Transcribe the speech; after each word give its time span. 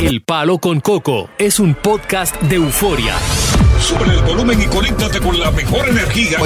El 0.00 0.22
Palo 0.22 0.56
con 0.56 0.80
Coco 0.80 1.28
es 1.38 1.60
un 1.60 1.74
podcast 1.74 2.34
de 2.40 2.56
euforia. 2.56 3.14
Sube 3.78 4.10
el 4.10 4.22
volumen 4.22 4.58
y 4.62 4.64
conéctate 4.64 5.20
con 5.20 5.38
la 5.38 5.50
mejor 5.50 5.86
energía. 5.90 6.38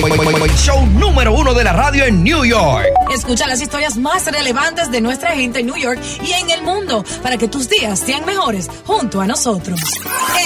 Show 0.56 0.84
número 0.86 1.33
uno 1.33 1.55
de 1.55 1.62
la 1.62 1.73
radio 1.73 2.05
en 2.05 2.24
New 2.24 2.45
York. 2.45 2.84
Escucha 3.14 3.46
las 3.46 3.62
historias 3.62 3.96
más 3.96 4.27
relevantes 4.27 4.90
de 4.90 5.01
nuestra 5.01 5.36
gente 5.36 5.61
en 5.61 5.67
New 5.67 5.77
York 5.77 6.01
y 6.27 6.33
en 6.33 6.51
el 6.51 6.62
mundo 6.62 7.05
para 7.23 7.39
que 7.39 7.46
tus 7.46 7.68
días 7.68 8.01
sean 8.01 8.27
mejores 8.27 8.68
junto 8.84 9.20
a 9.20 9.27
nosotros. 9.28 9.78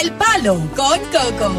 El 0.03 0.13
Palo 0.13 0.57
con 0.77 0.99
Coco. 1.11 1.53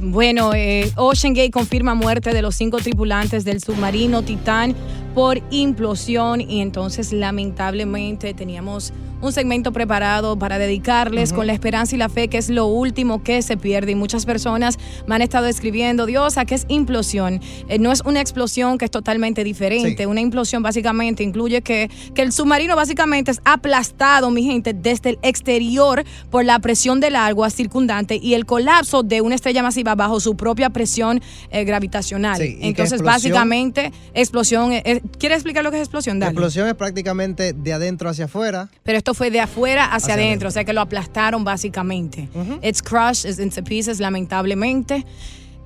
Bueno, 0.00 0.52
eh, 0.52 0.90
Ocean 0.96 1.32
Gate 1.32 1.52
confirma 1.52 1.94
muerte 1.94 2.34
de 2.34 2.42
los 2.42 2.56
cinco 2.56 2.78
tripulantes 2.78 3.44
del 3.44 3.62
submarino 3.62 4.22
Titán 4.22 4.74
por 5.14 5.40
implosión 5.50 6.40
y 6.40 6.60
entonces 6.60 7.12
lamentablemente 7.12 8.34
teníamos 8.34 8.92
un 9.22 9.32
segmento 9.32 9.72
preparado 9.72 10.36
para 10.38 10.58
dedicarles 10.58 11.32
con 11.32 11.46
la 11.46 11.52
esperanza 11.52 11.94
y 11.94 11.98
la 11.98 12.08
fe 12.08 12.28
que 12.28 12.38
es 12.38 12.50
lo 12.50 12.66
último 12.66 13.22
que 13.22 13.40
se 13.40 13.56
pierde 13.56 13.92
y 13.92 13.94
muchas 13.94 14.26
personas 14.26 14.78
me 15.06 15.14
han 15.14 15.22
estado 15.22 15.46
escribiendo, 15.46 16.06
Diosa, 16.06 16.44
¿qué 16.44 16.56
es 16.56 16.64
implosión? 16.68 17.40
Eh, 17.68 17.78
no 17.78 17.92
es 17.92 18.00
una 18.02 18.20
explosión 18.20 18.78
que 18.78 18.84
es 18.86 18.90
totalmente 18.90 19.44
diferente, 19.44 20.06
una 20.06 20.20
implosión 20.20 20.62
básicamente 20.62 21.22
incluye 21.22 21.62
que, 21.62 21.88
que 22.14 22.22
el 22.22 22.32
submarino 22.32 22.74
básicamente 22.76 23.30
es 23.30 23.40
aplastado, 23.44 24.30
mi 24.30 24.42
gente, 24.44 24.74
desde 24.74 25.10
el 25.10 25.18
exterior 25.22 26.04
por 26.30 26.44
la 26.44 26.58
presión 26.58 26.98
del 27.00 27.14
agua 27.16 27.48
circundante 27.50 28.16
y 28.20 28.34
el 28.34 28.44
colapso 28.44 29.02
de 29.04 29.20
una 29.20 29.36
estrella 29.36 29.62
masiva 29.62 29.94
bajo 29.94 30.18
su 30.18 30.36
propia 30.36 30.70
presión 30.70 31.20
eh, 31.50 31.64
gravitacional. 31.64 32.36
Sí, 32.38 32.58
Entonces, 32.60 33.00
explosión- 33.00 33.04
básicamente, 33.04 33.92
explosión. 34.14 34.72
eh, 34.72 35.00
¿Quieres 35.18 35.36
explicar 35.38 35.62
lo 35.62 35.70
que 35.70 35.76
es 35.76 35.82
explosión? 35.84 36.18
Dale. 36.18 36.32
explosión 36.32 36.66
es 36.66 36.74
prácticamente 36.74 37.52
de 37.52 37.72
adentro 37.72 38.10
hacia 38.10 38.24
afuera. 38.24 38.68
Pero 38.82 38.98
esto 38.98 39.11
fue 39.14 39.30
de 39.30 39.40
afuera 39.40 39.84
hacia, 39.84 39.96
Hacia 39.96 40.14
adentro, 40.14 40.28
adentro. 40.28 40.48
o 40.48 40.50
sea 40.52 40.64
que 40.64 40.72
lo 40.72 40.80
aplastaron 40.80 41.44
básicamente. 41.44 42.28
It's 42.62 42.82
crushed, 42.82 43.28
it's 43.28 43.38
into 43.38 43.62
pieces, 43.64 44.00
lamentablemente. 44.00 45.04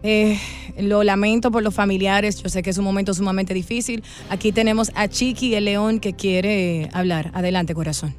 Eh, 0.03 0.39
lo 0.79 1.03
lamento 1.03 1.51
por 1.51 1.63
los 1.63 1.75
familiares, 1.75 2.43
yo 2.43 2.49
sé 2.49 2.63
que 2.63 2.71
es 2.71 2.79
un 2.79 2.85
momento 2.85 3.13
sumamente 3.15 3.55
difícil. 3.55 4.05
Aquí 4.31 4.53
tenemos 4.53 4.93
a 4.95 5.09
Chiqui, 5.09 5.55
el 5.55 5.65
león, 5.65 5.99
que 6.01 6.13
quiere 6.13 6.89
hablar. 6.93 7.31
Adelante, 7.35 7.75
corazón. 7.75 8.15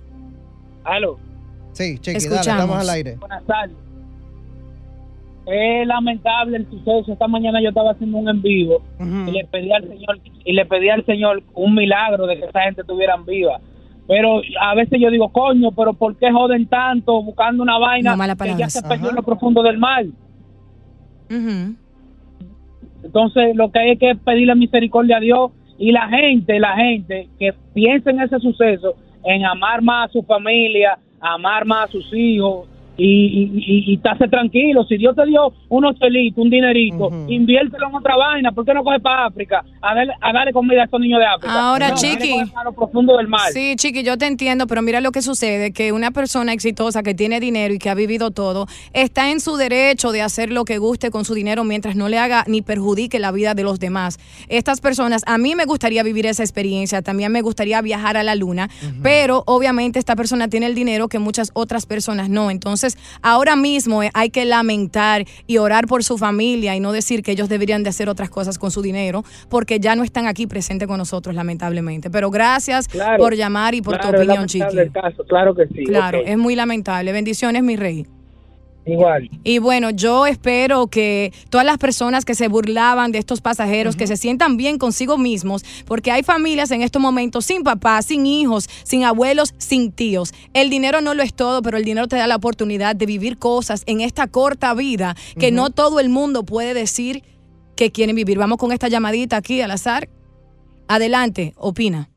Aló. 0.84 1.18
Sí, 1.74 1.98
Chiqui, 2.00 2.18
Escuchamos. 2.18 2.46
dale, 2.46 2.62
estamos 2.62 2.80
al 2.80 2.90
aire. 2.90 3.16
Buenas 3.18 3.46
tardes. 3.46 3.76
Es 5.46 5.88
lamentable 5.88 6.58
el 6.58 6.70
suceso. 6.70 7.14
Esta 7.14 7.28
mañana 7.28 7.62
yo 7.62 7.70
estaba 7.70 7.92
haciendo 7.92 8.18
un 8.18 8.28
en 8.28 8.42
vivo 8.42 8.82
y 9.00 9.32
le 9.32 9.46
pedí 9.46 9.72
al 9.72 9.88
señor 9.88 10.20
y 10.44 10.54
le 10.54 10.66
pedí 10.66 10.90
al 10.90 11.06
señor 11.06 11.42
un 11.54 11.74
milagro 11.74 12.28
de 12.28 12.38
que 12.38 12.46
esa 12.46 12.62
gente 12.64 12.82
estuvieran 12.82 13.26
viva. 13.26 13.62
Pero 14.08 14.42
a 14.62 14.74
veces 14.76 15.00
yo 15.02 15.10
digo, 15.10 15.30
coño, 15.30 15.72
pero 15.72 15.94
¿por 15.94 16.16
qué 16.16 16.32
joden 16.32 16.68
tanto 16.68 17.22
buscando 17.22 17.62
una 17.62 17.78
vaina 17.78 18.16
No, 18.16 18.38
que 18.38 18.56
ya 18.58 18.70
se 18.70 18.82
perdió 18.82 19.10
en 19.10 19.16
lo 19.16 19.24
profundo 19.24 19.62
del 19.62 19.78
mar? 19.78 20.06
Ujú. 21.30 21.76
Entonces, 23.04 23.56
lo 23.56 23.70
que 23.72 23.80
hay 23.80 23.98
que 23.98 24.16
pedirle 24.16 24.56
misericordia 24.56 25.18
a 25.18 25.20
Dios 25.20 25.52
y 25.78 25.92
la 25.92 26.08
gente, 26.08 26.60
la 26.60 26.76
gente 26.76 27.28
que 27.38 27.54
piense 27.74 28.10
en 28.10 28.22
ese 28.22 28.40
suceso, 28.40 28.96
en 29.26 29.46
amar 29.46 29.82
más 29.82 30.10
a 30.10 30.14
su 30.14 30.24
familia, 30.24 30.98
amar 31.20 31.66
más 31.66 31.90
a 31.90 31.92
sus 31.92 32.14
hijos 32.14 32.68
y, 32.98 33.52
y, 33.54 33.94
y, 33.94 33.98
tranquilo. 33.98 34.84
Si 34.86 34.98
Dios 34.98 35.16
te 35.16 35.26
dio 35.26 35.54
unos 35.70 35.98
chelitos, 36.00 36.44
un 36.44 36.50
dinerito, 36.50 37.10
inviértelo 37.28 37.90
en 37.90 37.96
otra 37.96 38.16
vaina. 38.16 38.52
¿Por 38.52 38.66
qué 38.66 38.74
no 38.74 38.84
coge 38.84 39.00
para 39.00 39.28
África 39.28 39.64
a 39.82 39.94
darle, 39.96 40.14
a 40.20 40.34
darle 40.34 40.54
comida 40.54 40.82
a 40.82 40.86
estos 40.86 41.00
niños 41.00 41.20
de 41.20 41.26
África? 41.26 41.54
Ahora, 41.70 41.90
No, 41.90 41.96
Chiqui. 41.96 42.34
profundo 42.76 43.18
del 43.18 43.28
mar. 43.28 43.52
Sí, 43.54 43.76
Chiqui, 43.76 44.04
yo 44.04 44.18
te 44.18 44.26
entiendo, 44.26 44.68
pero 44.68 44.82
mira 44.82 45.02
lo 45.02 45.12
que 45.12 45.22
sucede, 45.22 45.72
que 45.72 45.92
una 45.92 46.12
persona 46.12 46.54
exitosa 46.54 47.04
que 47.04 47.14
tiene 47.14 47.40
dinero 47.40 47.74
y 47.74 47.80
que 47.80 47.90
ha 47.90 47.96
vivido 47.96 48.32
todo, 48.32 48.68
está 48.94 49.32
en 49.32 49.40
su 49.40 49.58
derecho 49.58 50.12
de 50.12 50.22
hacer 50.22 50.52
lo 50.52 50.66
que 50.66 50.78
guste 50.78 51.12
con 51.12 51.26
su 51.26 51.34
dinero 51.34 51.64
mientras 51.64 51.96
no 51.96 52.10
le 52.10 52.18
haga 52.18 52.44
ni 52.48 52.62
perjudique 52.62 53.20
la 53.20 53.32
vida 53.32 53.54
de 53.54 53.64
los 53.64 53.80
demás. 53.80 54.20
Estas 54.50 54.82
personas, 54.82 55.24
a 55.28 55.38
mí 55.38 55.56
me 55.56 55.66
gustaría 55.66 56.04
vivir 56.04 56.26
esa 56.26 56.44
experiencia, 56.44 57.02
también 57.02 57.32
me 57.32 57.42
gustaría 57.42 57.82
viajar 57.82 58.18
a 58.18 58.24
la 58.24 58.36
luna, 58.36 58.70
pero 59.04 59.44
obviamente 59.46 60.00
esta 60.00 60.16
persona 60.16 60.48
tiene 60.48 60.66
el 60.66 60.76
dinero 60.76 61.08
que 61.08 61.20
muchas 61.20 61.52
otras 61.54 61.86
personas 61.86 62.30
no. 62.30 62.50
Entonces, 62.52 62.87
ahora 63.22 63.56
mismo 63.56 64.04
eh, 64.04 64.12
hay 64.14 64.30
que 64.30 64.46
lamentar 64.46 65.26
y 65.48 65.58
orar 65.58 65.88
por 65.88 66.04
su 66.04 66.18
familia 66.18 66.76
y 66.76 66.80
no 66.80 66.92
decir 66.92 67.24
que 67.24 67.32
ellos 67.32 67.50
deberían 67.50 67.84
de 67.84 67.90
hacer 67.90 68.10
otras 68.10 68.30
cosas 68.30 68.58
con 68.58 68.72
su 68.72 68.82
dinero, 68.82 69.24
porque 69.50 69.80
ya 69.80 69.96
no 69.96 70.04
están 70.04 70.28
aquí 70.28 70.48
presentes 70.48 70.88
con 70.88 70.98
nosotros, 70.98 71.36
lamentablemente. 71.36 72.10
Pero 72.10 72.30
gracias 72.30 72.88
Claro, 72.88 73.18
por 73.18 73.36
llamar 73.36 73.76
y 73.76 73.82
por 73.82 73.98
claro, 73.98 74.18
tu 74.18 74.24
opinión, 74.24 74.48
Chiqui. 74.48 74.90
caso, 74.94 75.24
claro 75.28 75.56
que 75.56 75.68
sí. 75.68 75.84
Claro, 75.86 76.22
es 76.26 76.38
muy 76.38 76.56
lamentable. 76.56 77.12
Bendiciones, 77.12 77.64
mi 77.64 77.76
rey. 77.76 78.06
Igual. 78.88 79.30
Y 79.44 79.60
bueno, 79.60 79.90
yo 79.90 80.26
espero 80.26 80.88
que 80.88 81.34
todas 81.50 81.66
las 81.66 81.78
personas 81.78 82.24
que 82.24 82.36
se 82.36 82.48
burlaban 82.48 83.12
de 83.12 83.20
estos 83.20 83.42
pasajeros, 83.42 83.98
que 83.98 84.08
se 84.08 84.16
sientan 84.16 84.56
bien 84.56 84.78
consigo 84.78 85.18
mismos, 85.18 85.66
porque 85.86 86.10
hay 86.10 86.24
familias 86.24 86.72
en 86.72 86.82
estos 86.82 87.02
momentos 87.02 87.46
sin 87.46 87.64
papás, 87.64 88.06
sin 88.06 88.26
hijos, 88.26 88.70
sin 88.84 89.04
abuelos, 89.04 89.54
sin 89.58 89.92
tíos. 89.92 90.34
El 90.54 90.70
dinero 90.70 91.02
no 91.02 91.14
lo 91.14 91.22
es 91.22 91.34
todo, 91.34 91.62
pero 91.62 91.76
el 91.78 91.84
dinero 91.84 92.08
te 92.08 92.16
da 92.16 92.28
la 92.28 92.38
oportunidad 92.38 92.96
de 92.96 93.06
vivir 93.06 93.38
cosas 93.38 93.84
en 93.88 94.00
esta 94.00 94.28
corta 94.28 94.74
vida 94.74 95.16
que 95.38 95.52
no 95.52 95.70
todo 95.70 96.00
el 96.00 96.08
mundo 96.08 96.44
puede 96.44 96.74
decir 96.74 97.24
que 97.76 97.92
quieren 97.92 98.16
vivir. 98.16 98.38
Vamos 98.38 98.58
con 98.58 98.72
esta 98.72 98.88
llamadita 98.88 99.36
aquí 99.36 99.60
al 99.60 99.72
azar. 99.72 100.08
Adelante, 100.88 101.54
opina. 101.58 102.10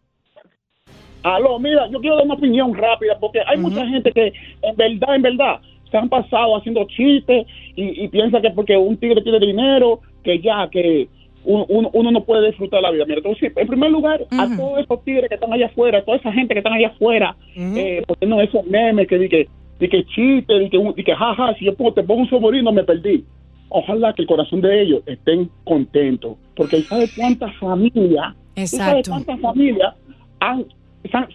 Aló, 1.25 1.59
mira, 1.59 1.89
yo 1.91 2.01
quiero 2.01 2.17
dar 2.17 2.25
una 2.25 2.35
opinión 2.35 2.73
rápida 2.75 3.19
porque 3.19 3.41
hay 3.47 3.59
mucha 3.59 3.85
gente 3.87 4.11
que 4.13 4.33
en 4.63 4.77
verdad, 4.77 5.17
en 5.17 5.23
verdad, 5.23 5.61
se 5.91 5.97
han 5.97 6.09
pasado 6.09 6.57
haciendo 6.57 6.85
chistes 6.87 7.47
y, 7.77 8.05
y 8.05 8.09
piensa 8.09 8.41
que 8.41 8.51
porque 8.51 8.77
un 8.77 8.97
tigre 8.97 9.23
tiene 9.23 9.39
dinero, 9.41 10.01
que 10.23 10.39
ya, 10.41 10.69
que 10.71 11.09
un- 11.45 11.65
un- 11.69 11.89
uno 11.93 12.11
no 12.11 12.23
puede 12.25 12.47
disfrutar 12.49 12.83
la 12.83 12.91
vida. 12.91 13.05
Mira, 13.07 13.19
entonces, 13.19 13.53
en 13.57 13.67
primer 13.67 13.91
lugar, 13.91 14.21
a 14.31 14.45
todos 14.57 14.79
esos 14.81 15.03
tigres 15.05 15.29
que 15.29 15.35
están 15.37 15.53
allá 15.53 15.67
afuera, 15.67 15.99
a 15.99 16.03
toda 16.05 16.19
esa 16.19 16.33
gente 16.33 16.55
que 16.55 16.59
están 16.61 16.75
allá 16.75 16.89
afuera, 16.89 17.35
eh, 17.77 18.03
poniendo 18.07 18.43
esos 18.43 18.65
memes 18.67 19.09
que 19.09 19.19
di 19.19 19.29
que, 19.29 19.49
que 19.79 20.05
chiste, 20.05 20.59
di 20.59 20.69
que, 20.69 20.79
di 20.97 21.03
que 21.05 21.15
jaja, 21.15 21.55
si 21.55 21.65
yo 21.65 21.75
te 21.75 22.03
pongo 22.03 22.21
un 22.23 22.29
soborino 22.29 22.71
me 22.73 22.85
perdí. 22.85 23.25
Ojalá 23.71 24.13
que 24.13 24.23
el 24.23 24.29
corazón 24.29 24.61
de 24.61 24.83
ellos 24.83 25.03
estén 25.07 25.49
contentos, 25.65 26.37
porque 26.57 26.83
¿sabes 26.83 27.15
cuántas 27.17 27.55
familias, 27.57 28.35
sabes 28.67 29.09
cuántas 29.09 29.41
familias 29.41 29.95
han- 30.41 30.67
están, 31.05 31.27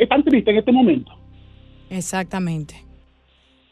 están 0.00 0.22
tristes 0.22 0.52
en 0.52 0.58
este 0.60 0.72
momento? 0.72 1.12
Exactamente. 1.90 2.74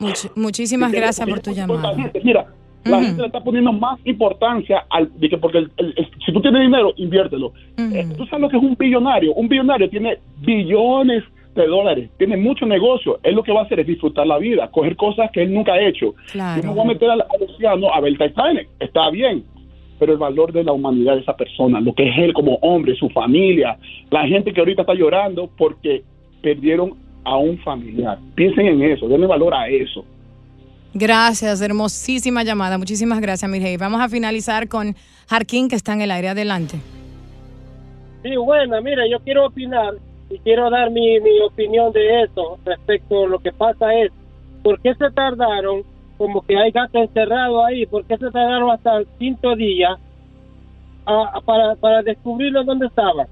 Much- 0.03 0.31
muchísimas 0.37 0.93
gracias 0.93 1.29
por 1.29 1.41
tu 1.41 1.53
llamada. 1.53 1.95
Mira, 2.23 2.47
la 2.85 3.01
gente 3.03 3.21
le 3.21 3.27
está 3.27 3.41
poniendo 3.43 3.73
más 3.73 3.99
importancia 4.05 4.85
al 4.91 5.09
de 5.19 5.29
que 5.29 5.39
porque 5.39 5.59
el- 5.59 5.71
el- 5.77 5.95
el- 5.97 6.09
si 6.27 6.33
tú 6.33 6.41
tienes 6.41 6.63
dinero, 6.63 6.93
inviértelo. 6.97 7.53
Eh, 7.79 8.07
tú 8.17 8.27
sabes 8.27 8.41
lo 8.43 8.49
que 8.49 8.57
es 8.57 8.63
un 8.63 8.75
billonario. 8.77 9.33
Un 9.35 9.49
billonario 9.49 9.89
tiene 9.89 10.19
billones 10.41 11.23
de 11.55 11.67
dólares, 11.67 12.11
tiene 12.19 12.37
mucho 12.37 12.65
negocio. 12.67 13.21
Él 13.23 13.35
lo 13.35 13.43
que 13.43 13.53
va 13.53 13.61
a 13.61 13.65
hacer 13.65 13.79
es 13.81 13.87
disfrutar 13.87 14.27
la 14.27 14.39
vida, 14.39 14.69
coger 14.71 14.97
cosas 14.97 15.31
que 15.33 15.43
él 15.43 15.53
nunca 15.53 15.75
ha 15.75 15.81
hecho. 15.87 16.15
Claro. 16.33 16.61
Yo 16.63 16.69
me 16.69 16.75
voy 16.75 16.85
a 16.85 16.89
meter 16.89 17.11
al, 17.11 17.21
al 17.21 17.43
océano 17.49 17.93
a 17.93 18.01
ver 18.01 18.17
Titanic, 18.19 18.69
está 18.81 19.11
bien. 19.11 19.45
Pero 19.99 20.13
el 20.15 20.19
valor 20.19 20.53
de 20.53 20.65
la 20.65 20.73
humanidad 20.73 21.15
de 21.15 21.21
esa 21.21 21.37
persona, 21.37 21.81
lo 21.81 21.95
que 21.95 22.09
es 22.09 22.19
él 22.19 22.33
como 22.33 22.55
hombre, 22.63 22.97
su 22.97 23.09
familia, 23.11 23.77
la 24.11 24.27
gente 24.27 24.53
que 24.53 24.59
ahorita 24.61 24.83
está 24.83 24.95
llorando 24.95 25.49
porque 25.57 26.03
perdieron 26.41 26.95
a 27.25 27.37
un 27.37 27.59
familiar. 27.59 28.19
Piensen 28.35 28.67
en 28.67 28.83
eso, 28.83 29.09
denle 29.09 29.27
valor 29.27 29.55
a 29.55 29.69
eso. 29.69 30.05
Gracias, 30.95 31.61
hermosísima 31.63 32.43
llamada. 32.45 32.77
Muchísimas 32.79 33.21
gracias, 33.21 33.51
Mirhey. 33.51 33.77
Vamos 33.79 34.01
a 34.01 34.09
finalizar 34.09 34.69
con 34.69 34.95
Jarquín, 35.29 35.69
que 35.69 35.77
está 35.77 35.95
en 35.95 36.03
el 36.03 36.11
aire. 36.11 36.29
Adelante. 36.29 36.77
Sí, 38.23 38.37
bueno, 38.37 38.81
mira, 38.83 39.03
yo 39.11 39.19
quiero 39.21 39.47
opinar 39.47 39.95
y 40.31 40.39
quiero 40.39 40.69
dar 40.71 40.91
mi, 40.91 41.19
mi 41.21 41.41
opinión 41.41 41.93
de 41.93 42.23
eso 42.25 42.59
respecto 42.65 43.25
a 43.25 43.29
lo 43.29 43.39
que 43.39 43.53
pasa 43.53 43.93
es, 43.95 44.13
¿por 44.63 44.81
qué 44.81 44.95
se 44.95 45.11
tardaron, 45.11 45.83
como 46.19 46.43
que 46.43 46.57
hay 46.57 46.71
gato 46.71 46.99
encerrado 46.99 47.65
ahí, 47.65 47.87
por 47.87 48.05
qué 48.05 48.17
se 48.19 48.31
tardaron 48.31 48.71
hasta 48.71 48.99
el 48.99 49.07
quinto 49.19 49.57
día 49.57 49.97
a- 51.07 51.31
a- 51.37 51.41
para, 51.41 51.75
para 51.77 52.03
descubrirlo 52.03 52.63
dónde 52.65 52.87
estaba? 52.87 53.27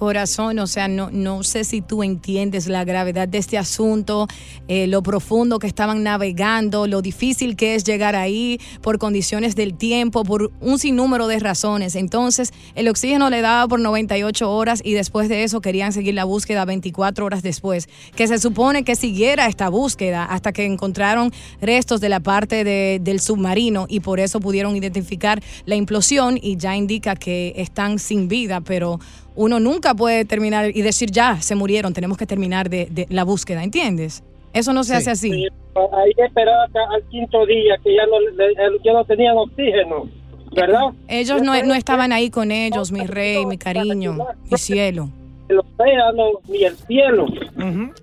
Corazón, 0.00 0.58
o 0.60 0.66
sea, 0.66 0.88
no, 0.88 1.10
no 1.12 1.42
sé 1.42 1.62
si 1.62 1.82
tú 1.82 2.02
entiendes 2.02 2.68
la 2.68 2.84
gravedad 2.84 3.28
de 3.28 3.36
este 3.36 3.58
asunto, 3.58 4.28
eh, 4.66 4.86
lo 4.86 5.02
profundo 5.02 5.58
que 5.58 5.66
estaban 5.66 6.02
navegando, 6.02 6.86
lo 6.86 7.02
difícil 7.02 7.54
que 7.54 7.74
es 7.74 7.84
llegar 7.84 8.16
ahí 8.16 8.58
por 8.80 8.96
condiciones 8.98 9.56
del 9.56 9.74
tiempo, 9.74 10.24
por 10.24 10.52
un 10.62 10.78
sinnúmero 10.78 11.26
de 11.26 11.38
razones. 11.38 11.96
Entonces, 11.96 12.54
el 12.74 12.88
oxígeno 12.88 13.28
le 13.28 13.42
daba 13.42 13.68
por 13.68 13.78
98 13.78 14.50
horas 14.50 14.80
y 14.82 14.94
después 14.94 15.28
de 15.28 15.44
eso 15.44 15.60
querían 15.60 15.92
seguir 15.92 16.14
la 16.14 16.24
búsqueda 16.24 16.64
24 16.64 17.26
horas 17.26 17.42
después, 17.42 17.86
que 18.16 18.26
se 18.26 18.38
supone 18.38 18.84
que 18.84 18.96
siguiera 18.96 19.48
esta 19.48 19.68
búsqueda 19.68 20.24
hasta 20.24 20.52
que 20.52 20.64
encontraron 20.64 21.30
restos 21.60 22.00
de 22.00 22.08
la 22.08 22.20
parte 22.20 22.64
de- 22.64 23.00
del 23.02 23.20
submarino 23.20 23.84
y 23.86 24.00
por 24.00 24.18
eso 24.18 24.40
pudieron 24.40 24.74
identificar 24.74 25.42
la 25.66 25.74
implosión 25.74 26.38
y 26.40 26.56
ya 26.56 26.74
indica 26.74 27.16
que 27.16 27.52
están 27.56 27.98
sin 27.98 28.28
vida, 28.28 28.62
pero 28.62 28.98
uno 29.42 29.58
nunca 29.58 29.94
puede 29.94 30.24
terminar 30.26 30.70
y 30.76 30.82
decir 30.82 31.10
ya, 31.10 31.40
se 31.40 31.54
murieron, 31.54 31.94
tenemos 31.94 32.18
que 32.18 32.26
terminar 32.26 32.68
de, 32.68 32.86
de 32.90 33.06
la 33.08 33.24
búsqueda, 33.24 33.64
¿entiendes? 33.64 34.22
Eso 34.52 34.72
no 34.74 34.84
se 34.84 34.94
hace 34.96 35.10
así. 35.12 35.30
Sí, 35.30 35.48
ahí 35.76 36.12
esperaba 36.26 36.64
hasta 36.64 36.80
al 36.94 37.02
quinto 37.08 37.46
día 37.46 37.76
que 37.82 37.94
ya 37.94 38.04
no, 38.06 38.20
le- 38.20 38.82
ya 38.84 38.92
no 38.92 39.04
tenían 39.06 39.36
oxígeno, 39.38 40.10
¿verdad? 40.54 40.90
Ellos 41.08 41.40
no, 41.42 41.52
no 41.68 41.74
estaban 41.74 42.12
ahí 42.12 42.28
con 42.30 42.50
ellos, 42.50 42.92
mi 42.92 43.06
rey, 43.06 43.46
mi 43.46 43.56
cariño, 43.56 44.12
mi 44.50 44.58
cielo. 44.58 45.08
El 45.50 45.58
océano 45.58 46.24
ni 46.48 46.62
el 46.62 46.76
cielo. 46.76 47.26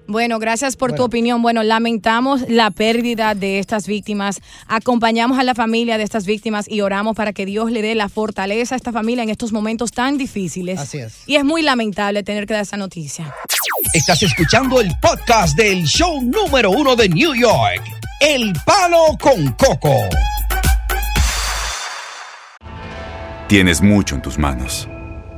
Bueno, 0.06 0.38
gracias 0.38 0.76
por 0.76 0.94
tu 0.94 1.04
opinión. 1.04 1.42
Bueno, 1.42 1.64
lamentamos 1.64 2.50
la 2.50 2.72
pérdida 2.72 3.36
de 3.36 3.60
estas 3.60 3.88
víctimas. 3.88 4.42
Acompañamos 4.68 5.40
a 5.40 5.44
la 5.44 5.56
familia 5.56 5.98
de 5.98 6.04
estas 6.04 6.26
víctimas 6.26 6.70
y 6.70 6.82
oramos 6.82 7.16
para 7.16 7.32
que 7.32 7.46
Dios 7.46 7.72
le 7.72 7.82
dé 7.82 7.96
la 7.96 8.10
fortaleza 8.10 8.76
a 8.76 8.78
esta 8.78 8.92
familia 8.92 9.24
en 9.24 9.30
estos 9.30 9.54
momentos 9.54 9.92
tan 9.92 10.18
difíciles. 10.18 10.78
Así 10.78 10.98
es. 10.98 11.24
Y 11.26 11.38
es 11.38 11.46
muy 11.46 11.62
lamentable 11.62 12.22
tener 12.24 12.48
que 12.48 12.54
dar 12.54 12.64
esa 12.64 12.76
noticia. 12.76 13.34
Estás 13.94 14.22
escuchando 14.24 14.82
el 14.82 14.92
podcast 15.02 15.58
del 15.58 15.86
show 15.86 16.22
número 16.22 16.70
uno 16.72 16.98
de 16.98 17.08
New 17.08 17.34
York, 17.34 17.82
El 18.20 18.52
Palo 18.66 19.18
con 19.22 19.54
Coco. 19.54 19.96
Tienes 23.48 23.82
mucho 23.82 24.16
en 24.16 24.22
tus 24.22 24.38
manos. 24.38 24.90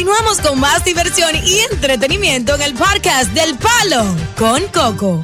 Continuamos 0.00 0.40
con 0.40 0.58
más 0.58 0.82
diversión 0.82 1.36
y 1.44 1.58
entretenimiento 1.70 2.54
en 2.54 2.62
el 2.62 2.72
podcast 2.72 3.30
del 3.34 3.54
Palo 3.58 4.02
con 4.38 4.62
Coco. 4.68 5.22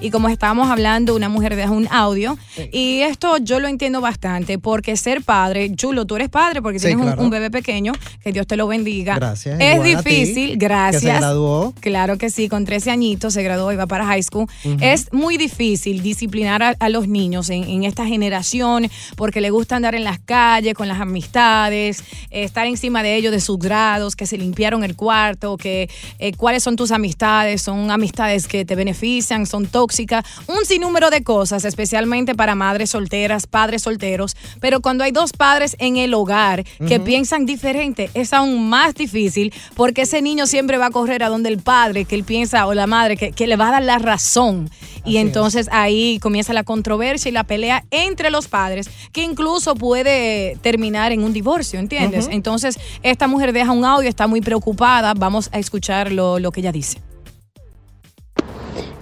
Y 0.00 0.10
como 0.10 0.28
estábamos 0.28 0.70
hablando, 0.70 1.16
una 1.16 1.28
mujer 1.28 1.56
deja 1.56 1.72
un 1.72 1.88
audio. 1.90 2.38
Y 2.72 3.00
esto 3.00 3.38
yo 3.38 3.58
lo 3.58 3.66
entiendo 3.66 4.00
bastante, 4.00 4.56
porque 4.56 4.96
ser 4.96 5.22
padre, 5.24 5.74
Chulo, 5.74 6.04
tú 6.04 6.14
eres 6.14 6.28
padre 6.28 6.62
porque 6.62 6.78
Sí, 6.78 6.86
tienes 6.86 7.00
un- 7.00 7.06
claro. 7.12 7.22
un, 7.24 7.30
bebé 7.30 7.50
pequeño, 7.50 7.92
que 8.22 8.30
Dios 8.30 8.46
te 8.46 8.56
lo 8.56 8.68
bendiga. 8.68 9.16
Gracias. 9.16 9.58
Es 9.60 9.82
ti, 9.82 9.96
difícil, 9.96 10.50
que 10.52 10.56
gracias. 10.56 11.02
se 11.02 11.08
graduó. 11.08 11.74
Claro 11.80 12.16
que 12.16 12.30
sí, 12.30 12.48
con 12.48 12.64
13 12.64 12.92
añitos 12.92 13.34
se 13.34 13.42
graduó 13.42 13.72
y 13.72 13.76
va 13.76 13.88
para 13.88 14.06
high 14.06 14.22
school. 14.22 14.46
Es 14.80 15.12
muy 15.12 15.36
difícil 15.36 16.00
disciplinar 16.00 16.62
a, 16.62 16.76
a 16.78 16.88
los 16.90 17.08
niños 17.08 17.50
en, 17.50 17.64
en 17.64 17.82
esta 17.82 18.06
generación 18.06 18.88
porque 19.16 19.40
le 19.40 19.50
gusta 19.50 19.74
andar 19.74 19.96
en 19.96 20.04
las 20.04 20.20
calles 20.20 20.74
con 20.74 20.86
las 20.86 21.00
amistades, 21.00 22.04
eh, 22.30 22.44
estar 22.44 22.66
encima 22.68 23.02
de 23.02 23.16
ellos, 23.16 23.32
de 23.32 23.40
sus 23.40 23.58
grados, 23.58 24.14
que 24.14 24.26
se 24.26 24.38
limpiaron 24.38 24.84
el 24.84 24.94
cuarto, 24.94 25.56
que 25.56 25.90
eh, 26.20 26.32
cuáles 26.34 26.62
son 26.62 26.76
tus 26.76 26.92
amistades, 26.92 27.62
son 27.62 27.90
amistades 27.90 28.46
que 28.46 28.64
te 28.64 28.76
benefician, 28.76 29.44
son 29.44 29.66
tóxicas 29.66 29.87
tóxica, 29.88 30.22
un 30.46 30.66
sinnúmero 30.66 31.08
de 31.08 31.22
cosas, 31.22 31.64
especialmente 31.64 32.34
para 32.34 32.54
madres 32.54 32.90
solteras, 32.90 33.46
padres 33.46 33.82
solteros. 33.82 34.36
Pero 34.60 34.80
cuando 34.80 35.02
hay 35.02 35.12
dos 35.12 35.32
padres 35.32 35.76
en 35.78 35.96
el 35.96 36.12
hogar 36.12 36.64
que 36.86 37.00
piensan 37.00 37.46
diferente, 37.46 38.10
es 38.12 38.34
aún 38.34 38.68
más 38.68 38.94
difícil 38.94 39.52
porque 39.74 40.02
ese 40.02 40.20
niño 40.20 40.46
siempre 40.46 40.76
va 40.76 40.86
a 40.86 40.90
correr 40.90 41.22
a 41.22 41.30
donde 41.30 41.48
el 41.48 41.58
padre, 41.58 42.04
que 42.04 42.16
él 42.16 42.24
piensa, 42.24 42.66
o 42.66 42.74
la 42.74 42.86
madre, 42.86 43.16
que, 43.16 43.32
que 43.32 43.46
le 43.46 43.56
va 43.56 43.68
a 43.68 43.72
dar 43.72 43.82
la 43.82 43.98
razón. 43.98 44.68
Y 45.06 45.16
entonces 45.16 45.68
ahí 45.72 46.18
comienza 46.20 46.52
la 46.52 46.64
controversia 46.64 47.30
y 47.30 47.32
la 47.32 47.44
pelea 47.44 47.84
entre 47.90 48.30
los 48.30 48.46
padres, 48.46 48.90
que 49.12 49.22
incluso 49.22 49.74
puede 49.74 50.58
terminar 50.60 51.12
en 51.12 51.24
un 51.24 51.32
divorcio, 51.32 51.80
¿entiendes? 51.80 52.28
Entonces, 52.30 52.78
esta 53.02 53.26
mujer 53.26 53.54
deja 53.54 53.72
un 53.72 53.86
audio, 53.86 54.08
está 54.08 54.26
muy 54.26 54.42
preocupada. 54.42 55.14
Vamos 55.14 55.48
a 55.52 55.58
escuchar 55.58 56.12
lo, 56.12 56.38
lo 56.38 56.52
que 56.52 56.60
ella 56.60 56.72
dice. 56.72 56.98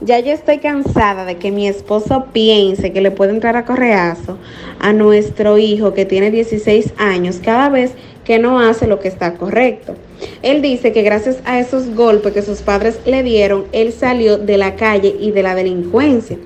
Ya 0.06 0.20
yo 0.20 0.30
estoy 0.30 0.58
cansada 0.58 1.25
de 1.25 1.36
que 1.36 1.50
mi 1.50 1.66
esposo 1.66 2.26
piense 2.32 2.92
que 2.92 3.00
le 3.00 3.10
puede 3.10 3.32
entrar 3.32 3.56
a 3.56 3.64
correazo 3.64 4.38
a 4.78 4.92
nuestro 4.92 5.58
hijo 5.58 5.94
que 5.94 6.04
tiene 6.04 6.30
16 6.30 6.94
años 6.96 7.40
cada 7.42 7.70
vez 7.70 7.90
que 8.25 8.38
no 8.38 8.60
hace 8.60 8.86
lo 8.86 9.00
que 9.00 9.08
está 9.08 9.34
correcto. 9.34 9.96
Él 10.42 10.62
dice 10.62 10.92
que 10.92 11.02
gracias 11.02 11.38
a 11.44 11.58
esos 11.58 11.92
golpes 11.96 12.32
que 12.32 12.42
sus 12.42 12.60
padres 12.60 13.00
le 13.04 13.25
dieron, 13.25 13.64
él 13.72 13.92
salió 13.92 14.38
de 14.38 14.56
la 14.58 14.76
calle 14.76 15.12
y 15.18 15.32
de 15.32 15.42
la 15.42 15.56
delincuencia. 15.56 16.38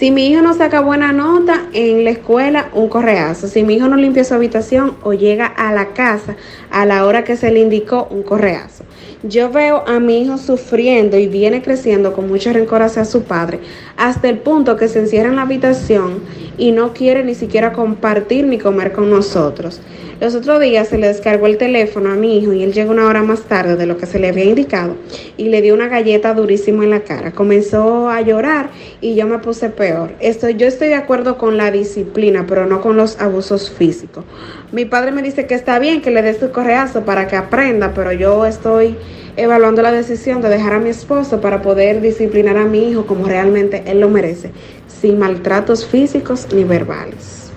Si 0.00 0.10
mi 0.10 0.28
hijo 0.28 0.40
no 0.40 0.54
saca 0.54 0.80
buena 0.80 1.12
nota 1.12 1.66
en 1.74 2.04
la 2.04 2.10
escuela, 2.12 2.70
un 2.72 2.88
correazo. 2.88 3.48
Si 3.48 3.62
mi 3.62 3.74
hijo 3.74 3.86
no 3.86 3.96
limpia 3.96 4.24
su 4.24 4.32
habitación 4.32 4.96
o 5.02 5.12
llega 5.12 5.44
a 5.44 5.74
la 5.74 5.88
casa 5.88 6.36
a 6.70 6.86
la 6.86 7.04
hora 7.04 7.22
que 7.22 7.36
se 7.36 7.50
le 7.52 7.60
indicó, 7.60 8.08
un 8.10 8.22
correazo. 8.22 8.84
Yo 9.22 9.50
veo 9.50 9.84
a 9.86 10.00
mi 10.00 10.22
hijo 10.22 10.38
sufriendo 10.38 11.18
y 11.18 11.28
viene 11.28 11.60
creciendo 11.60 12.14
con 12.14 12.28
mucho 12.28 12.50
rencor 12.50 12.80
hacia 12.80 13.04
su 13.04 13.24
padre, 13.24 13.60
hasta 13.98 14.30
el 14.30 14.38
punto 14.38 14.78
que 14.78 14.88
se 14.88 15.00
encierra 15.00 15.28
en 15.28 15.36
la 15.36 15.42
habitación 15.42 16.20
y 16.56 16.72
no 16.72 16.94
quiere 16.94 17.22
ni 17.22 17.34
siquiera 17.34 17.74
compartir 17.74 18.46
ni 18.46 18.56
comer 18.56 18.92
con 18.92 19.10
nosotros. 19.10 19.82
Los 20.20 20.34
otros 20.34 20.60
días 20.60 20.88
se 20.88 20.98
le 20.98 21.08
descargó 21.08 21.46
el 21.46 21.56
teléfono 21.56 22.12
a 22.12 22.14
mi 22.14 22.36
hijo 22.36 22.52
y 22.52 22.62
él 22.62 22.74
llegó 22.74 22.92
una 22.92 23.06
hora 23.06 23.22
más 23.22 23.40
tarde 23.44 23.76
de 23.76 23.86
lo 23.86 23.96
que 23.96 24.04
se 24.04 24.18
le 24.18 24.28
había 24.28 24.44
indicado 24.44 24.94
y 25.38 25.48
le 25.48 25.62
dio 25.62 25.72
una 25.72 25.88
galleta 25.88 26.34
durísima 26.34 26.84
en 26.84 26.90
la 26.90 27.00
cara. 27.00 27.32
Comenzó 27.32 28.10
a 28.10 28.20
llorar 28.20 28.68
y 29.00 29.14
yo 29.14 29.26
me 29.26 29.38
puse 29.38 29.70
peor. 29.70 29.89
Estoy, 30.20 30.56
yo 30.56 30.66
estoy 30.66 30.88
de 30.88 30.94
acuerdo 30.94 31.38
con 31.38 31.56
la 31.56 31.70
disciplina, 31.70 32.44
pero 32.48 32.66
no 32.66 32.80
con 32.80 32.96
los 32.96 33.20
abusos 33.20 33.70
físicos. 33.70 34.24
Mi 34.72 34.84
padre 34.84 35.12
me 35.12 35.22
dice 35.22 35.46
que 35.46 35.54
está 35.54 35.78
bien 35.78 36.02
que 36.02 36.10
le 36.10 36.22
dé 36.22 36.38
su 36.38 36.50
correazo 36.50 37.04
para 37.04 37.26
que 37.26 37.36
aprenda, 37.36 37.92
pero 37.94 38.12
yo 38.12 38.46
estoy 38.46 38.96
evaluando 39.36 39.82
la 39.82 39.92
decisión 39.92 40.42
de 40.42 40.48
dejar 40.48 40.74
a 40.74 40.78
mi 40.78 40.90
esposo 40.90 41.40
para 41.40 41.62
poder 41.62 42.00
disciplinar 42.00 42.56
a 42.56 42.64
mi 42.64 42.90
hijo 42.90 43.06
como 43.06 43.26
realmente 43.26 43.82
él 43.86 44.00
lo 44.00 44.08
merece, 44.08 44.50
sin 44.88 45.18
maltratos 45.18 45.86
físicos 45.86 46.48
ni 46.52 46.64
verbales. 46.64 47.50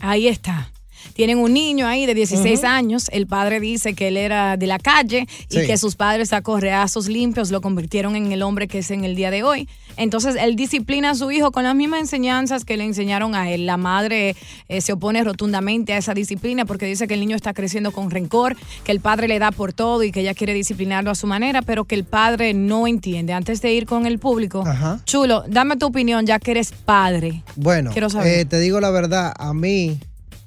Ahí 0.00 0.28
está. 0.28 0.68
Tienen 1.16 1.38
un 1.38 1.54
niño 1.54 1.86
ahí 1.86 2.04
de 2.06 2.14
16 2.14 2.58
Ujú. 2.60 2.68
años. 2.68 3.08
El 3.10 3.26
padre 3.26 3.58
dice 3.58 3.94
que 3.94 4.08
él 4.08 4.18
era 4.18 4.56
de 4.58 4.66
la 4.66 4.78
calle 4.78 5.26
y 5.50 5.60
Sí. 5.60 5.66
que 5.66 5.78
sus 5.78 5.96
padres 5.96 6.32
a 6.34 6.42
correazos 6.42 7.08
limpios 7.08 7.50
lo 7.50 7.62
convirtieron 7.62 8.14
en 8.16 8.30
el 8.32 8.42
hombre 8.42 8.68
que 8.68 8.78
es 8.80 8.90
en 8.90 9.04
el 9.04 9.16
día 9.16 9.30
de 9.30 9.42
hoy. 9.42 9.66
Entonces 9.96 10.36
él 10.38 10.56
disciplina 10.56 11.10
a 11.10 11.14
su 11.14 11.30
hijo 11.30 11.52
con 11.52 11.62
las 11.64 11.74
mismas 11.74 12.00
enseñanzas 12.00 12.66
que 12.66 12.76
le 12.76 12.84
enseñaron 12.84 13.34
a 13.34 13.50
él. 13.50 13.64
La 13.64 13.78
madre 13.78 14.36
eh, 14.68 14.80
se 14.82 14.92
opone 14.92 15.24
rotundamente 15.24 15.94
a 15.94 15.96
esa 15.96 16.12
disciplina 16.12 16.66
porque 16.66 16.84
dice 16.84 17.08
que 17.08 17.14
el 17.14 17.20
niño 17.20 17.34
está 17.34 17.54
creciendo 17.54 17.92
con 17.92 18.10
rencor, 18.10 18.54
que 18.84 18.92
el 18.92 19.00
padre 19.00 19.26
le 19.26 19.38
da 19.38 19.52
por 19.52 19.72
todo 19.72 20.02
y 20.02 20.12
que 20.12 20.20
ella 20.20 20.34
quiere 20.34 20.52
disciplinarlo 20.52 21.10
a 21.10 21.14
su 21.14 21.26
manera, 21.26 21.62
pero 21.62 21.86
que 21.86 21.94
el 21.94 22.04
padre 22.04 22.52
no 22.52 22.86
entiende. 22.86 23.32
Antes 23.32 23.62
de 23.62 23.72
ir 23.72 23.86
con 23.86 24.04
el 24.04 24.18
público, 24.18 24.64
Ajá. 24.66 25.00
chulo, 25.06 25.44
dame 25.48 25.78
tu 25.78 25.86
opinión 25.86 26.26
ya 26.26 26.38
que 26.40 26.50
eres 26.50 26.72
padre. 26.72 27.42
Bueno, 27.56 27.90
Quiero 27.92 28.10
saber. 28.10 28.40
eh, 28.40 28.44
te 28.44 28.60
digo 28.60 28.80
la 28.80 28.90
verdad, 28.90 29.32
a 29.38 29.54
mí 29.54 29.98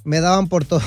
me 0.04 0.22
daban 0.22 0.48
por 0.48 0.66
todo. 0.66 0.82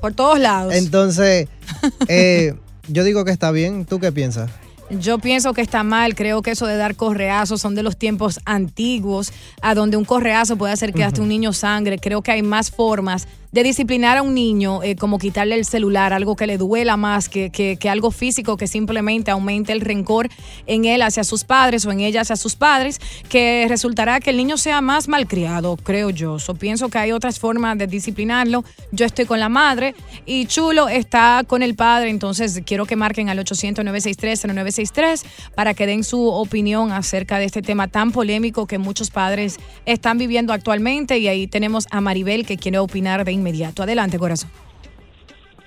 Por 0.00 0.14
todos 0.14 0.38
lados. 0.38 0.74
Entonces, 0.74 1.48
eh, 2.08 2.54
yo 2.88 3.04
digo 3.04 3.24
que 3.24 3.30
está 3.30 3.50
bien. 3.50 3.84
¿Tú 3.84 4.00
qué 4.00 4.12
piensas? 4.12 4.50
Yo 4.90 5.20
pienso 5.20 5.54
que 5.54 5.60
está 5.60 5.84
mal, 5.84 6.16
creo 6.16 6.42
que 6.42 6.50
eso 6.50 6.66
de 6.66 6.76
dar 6.76 6.96
correazos 6.96 7.60
son 7.60 7.76
de 7.76 7.84
los 7.84 7.96
tiempos 7.96 8.40
antiguos, 8.44 9.32
a 9.62 9.76
donde 9.76 9.96
un 9.96 10.04
correazo 10.04 10.56
puede 10.56 10.72
hacer 10.72 10.92
que 10.92 11.04
hasta 11.04 11.22
un 11.22 11.28
niño 11.28 11.52
sangre. 11.52 11.98
Creo 11.98 12.22
que 12.22 12.32
hay 12.32 12.42
más 12.42 12.72
formas 12.72 13.28
de 13.52 13.62
disciplinar 13.64 14.16
a 14.18 14.22
un 14.22 14.34
niño, 14.34 14.82
eh, 14.82 14.94
como 14.94 15.18
quitarle 15.18 15.56
el 15.56 15.64
celular, 15.64 16.12
algo 16.12 16.36
que 16.36 16.46
le 16.46 16.56
duela 16.56 16.96
más 16.96 17.28
que, 17.28 17.50
que- 17.50 17.78
algo 17.90 18.12
físico 18.12 18.56
que 18.56 18.68
simplemente 18.68 19.30
aumente 19.32 19.72
el 19.72 19.80
rencor 19.80 20.28
en 20.66 20.84
él 20.84 21.02
hacia 21.02 21.24
sus 21.24 21.42
padres 21.42 21.84
o 21.86 21.90
en 21.90 21.98
ella 22.00 22.20
hacia 22.20 22.36
sus 22.36 22.54
padres, 22.54 23.00
que 23.28 23.66
resultará 23.68 24.20
que 24.20 24.30
el 24.30 24.36
niño 24.36 24.56
sea 24.56 24.80
más 24.80 25.08
malcriado, 25.08 25.76
creo 25.76 26.10
yo. 26.10 26.38
So, 26.38 26.54
pienso 26.54 26.88
que 26.88 26.98
hay 26.98 27.10
otras 27.10 27.40
formas 27.40 27.76
de 27.78 27.88
disciplinarlo. 27.88 28.62
Yo 28.92 29.04
estoy 29.06 29.24
con 29.26 29.40
la 29.40 29.48
madre 29.48 29.94
y 30.26 30.46
Chulo 30.46 30.88
está 30.88 31.42
con 31.46 31.62
el 31.64 31.74
padre, 31.74 32.10
entonces 32.10 32.62
quiero 32.64 32.86
que 32.86 32.94
marquen 32.94 33.28
al 33.28 33.38
800-963-0963 33.40 35.24
para 35.54 35.74
que 35.74 35.86
den 35.86 36.04
su 36.04 36.28
opinión 36.28 36.92
acerca 36.92 37.38
de 37.38 37.46
este 37.46 37.62
tema 37.62 37.88
tan 37.88 38.12
polémico 38.12 38.66
que 38.66 38.78
muchos 38.78 39.10
padres 39.10 39.56
están 39.86 40.18
viviendo 40.18 40.52
actualmente 40.52 41.18
y 41.18 41.28
ahí 41.28 41.46
tenemos 41.46 41.86
a 41.90 42.00
Maribel 42.00 42.46
que 42.46 42.56
quiere 42.56 42.78
opinar 42.78 43.24
de 43.24 43.32
inmediato. 43.40 43.82
Adelante, 43.82 44.18
corazón. 44.18 44.50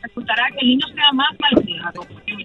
Resultará 0.01 0.43
que 0.51 0.57
el 0.61 0.67
niño 0.67 0.87
sea 0.87 1.11
más 1.13 1.29
malcriado. 1.39 2.01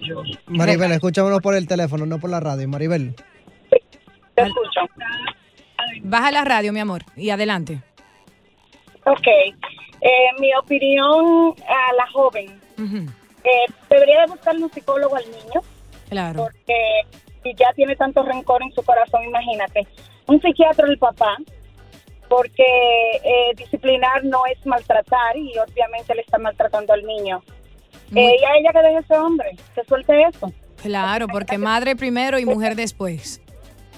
yo. 0.07 0.23
Maribel, 0.47 0.91
escúchamenos 0.93 1.41
por 1.41 1.55
el 1.55 1.67
teléfono, 1.67 2.05
no 2.05 2.19
por 2.19 2.29
la 2.29 2.39
radio. 2.39 2.67
Maribel. 2.67 3.15
Baja 6.03 6.31
la 6.31 6.43
radio, 6.45 6.71
mi 6.73 6.79
amor, 6.79 7.03
y 7.15 7.29
adelante. 7.29 7.81
Ok. 9.05 9.27
Eh, 10.01 10.09
mi 10.39 10.49
opinión 10.55 11.53
a 11.67 11.93
la 11.93 12.07
joven. 12.11 12.59
eh, 13.43 13.71
debería 13.89 14.21
de 14.21 14.27
buscarle 14.27 14.63
un 14.63 14.71
psicólogo 14.71 15.15
al 15.15 15.25
niño. 15.25 15.61
Claro. 16.09 16.43
Porque 16.43 17.01
si 17.43 17.53
ya 17.55 17.67
tiene 17.75 17.95
tanto 17.95 18.23
rencor 18.23 18.61
en 18.63 18.71
su 18.71 18.81
corazón, 18.83 19.23
imagínate. 19.23 19.85
Un 20.27 20.41
psiquiatra 20.41 20.85
del 20.87 20.97
papá, 20.97 21.37
porque 22.29 22.63
eh, 22.63 23.53
disciplinar 23.55 24.23
no 24.23 24.45
es 24.45 24.63
maltratar 24.65 25.35
y 25.35 25.57
obviamente 25.57 26.15
le 26.15 26.21
está 26.21 26.37
maltratando 26.37 26.93
al 26.93 27.03
niño. 27.03 27.43
Eh, 28.15 28.35
y 28.39 28.43
a 28.43 28.57
ella 28.57 28.71
que 28.71 28.81
deje 28.81 28.97
ese 28.99 29.17
hombre, 29.17 29.57
que 29.75 29.83
suelte 29.83 30.21
eso. 30.23 30.51
Claro, 30.81 31.27
porque 31.27 31.57
madre 31.57 31.95
primero 31.95 32.39
y 32.39 32.45
mujer 32.45 32.75
después. 32.75 33.41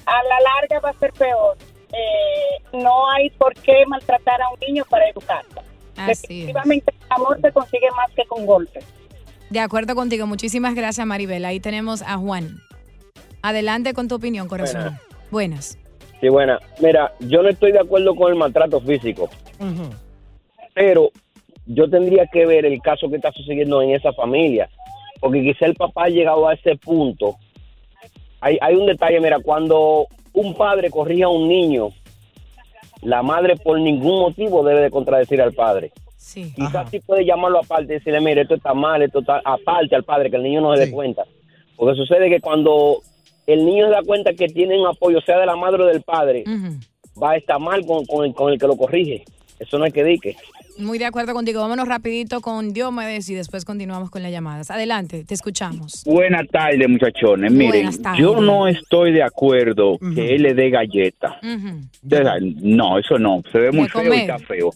A 0.06 0.24
la 0.24 0.40
larga 0.40 0.80
va 0.80 0.90
a 0.90 1.00
ser 1.00 1.14
peor. 1.14 1.58
Eh, 1.94 2.78
no 2.78 3.10
hay 3.12 3.30
por 3.32 3.54
qué 3.54 3.86
maltratar 3.88 4.42
a 4.42 4.50
un 4.50 4.60
niño 4.60 4.84
para 4.90 5.08
educarlo. 5.10 5.62
Así 5.96 6.12
es. 6.14 6.28
Definitivamente 6.28 6.94
el 7.00 7.08
amor 7.10 7.40
se 7.42 7.52
consigue 7.52 7.92
más 7.92 8.10
que 8.16 8.26
con 8.26 8.46
golpes. 8.46 8.86
De 9.50 9.60
acuerdo 9.60 9.96
contigo. 9.96 10.26
Muchísimas 10.28 10.76
gracias, 10.76 11.06
Maribel. 11.06 11.44
Ahí 11.44 11.60
tenemos 11.60 12.02
a 12.02 12.18
Juan. 12.18 12.62
Adelante 13.42 13.94
con 13.94 14.08
tu 14.08 14.16
opinión, 14.16 14.48
corazón. 14.48 14.98
Buenas. 15.30 15.78
Sí, 16.22 16.30
buena. 16.30 16.60
Mira, 16.80 17.12
yo 17.20 17.42
no 17.42 17.50
estoy 17.50 17.72
de 17.72 17.80
acuerdo 17.80 18.16
con 18.16 18.32
el 18.32 18.38
maltrato 18.38 18.80
físico, 18.80 19.28
pero 20.76 21.10
yo 21.66 21.90
tendría 21.90 22.28
que 22.28 22.46
ver 22.46 22.66
el 22.66 22.80
caso 22.80 23.10
que 23.10 23.16
está 23.16 23.32
sucediendo 23.32 23.82
en 23.82 23.92
esa 23.92 24.14
familia, 24.14 24.70
porque 25.20 25.42
quizá 25.42 25.66
el 25.66 25.76
papá 25.76 26.06
ha 26.06 26.10
llegado 26.10 26.48
a 26.48 26.54
ese 26.54 26.76
punto. 26.76 27.38
Hay, 28.40 28.60
hay 28.62 28.76
un 28.76 28.86
detalle, 28.86 29.20
mira, 29.20 29.40
cuando 29.40 30.08
un 30.34 30.54
padre 30.54 30.92
corrige 30.92 31.24
a 31.24 31.30
un 31.30 31.48
niño, 31.48 31.90
la 33.02 33.24
madre 33.24 33.56
por 33.56 33.80
ningún 33.80 34.20
motivo 34.20 34.64
debe 34.64 34.82
de 34.82 34.92
contradecir 34.92 35.42
al 35.42 35.54
padre. 35.54 35.92
Sí. 36.18 36.54
Quizás 36.56 36.88
sí 36.92 37.00
puede 37.00 37.26
llamarlo 37.26 37.60
aparte 37.60 37.86
y 37.86 37.98
decirle, 37.98 38.22
mire, 38.22 38.42
esto 38.42 38.54
está 38.56 38.76
mal, 38.76 39.02
esto 39.02 39.20
está 39.20 39.42
aparte 39.44 39.96
al 39.96 40.04
padre, 40.04 40.30
que 40.30 40.38
el 40.38 40.44
niño 40.44 40.62
no 40.62 40.76
se 40.76 40.86
dé 40.86 40.92
cuenta. 40.92 41.26
Porque 41.76 41.96
sucede 41.96 42.30
que 42.30 42.40
cuando 42.40 43.02
el 43.54 43.66
niño 43.66 43.86
se 43.86 43.92
da 43.92 44.04
cuenta 44.04 44.34
que 44.34 44.48
tiene 44.48 44.80
un 44.80 44.88
apoyo, 44.88 45.22
sea 45.22 45.40
de 45.40 45.46
la 45.46 45.56
madre 45.56 45.84
o 45.84 45.86
del 45.86 46.02
padre, 46.02 46.44
va 47.22 47.32
a 47.32 47.38
estar 47.38 47.60
mal 47.60 47.86
con, 47.86 48.06
con 48.06 48.26
el, 48.26 48.34
con 48.34 48.52
el 48.52 48.60
que 48.60 48.68
lo 48.68 48.76
corrige. 48.76 49.24
Eso 49.60 49.78
no 49.78 49.86
hay 49.86 49.92
que 49.92 50.04
dique. 50.04 50.36
Muy 50.80 50.98
de 50.98 51.06
acuerdo 51.06 51.34
contigo. 51.34 51.62
Vámonos 51.62 51.88
rapidito 51.88 52.42
con 52.42 52.74
Diomedes 52.74 53.30
y 53.30 53.36
después 53.36 53.66
continuamos 53.66 54.10
con 54.10 54.24
las 54.24 54.32
llamadas. 54.32 54.72
Adelante, 54.72 55.24
te 55.24 55.34
escuchamos. 55.34 56.04
Buenas 56.06 56.48
tardes, 56.48 56.90
muchachones. 56.90 57.52
Miren, 57.52 58.02
tardes. 58.02 58.20
yo 58.20 58.42
no 58.42 58.68
estoy 58.68 59.12
de 59.12 59.22
acuerdo 59.22 60.00
que 60.16 60.36
él 60.36 60.44
le 60.44 60.54
dé 60.56 60.70
galleta. 60.72 61.38
De 62.02 62.54
No, 62.62 62.98
eso 62.98 63.20
no. 63.20 63.44
Se 63.52 63.60
ve 63.60 63.72
muy 63.72 63.88
feo 63.88 64.14
y 64.14 64.18
está 64.18 64.40
feo. 64.40 64.72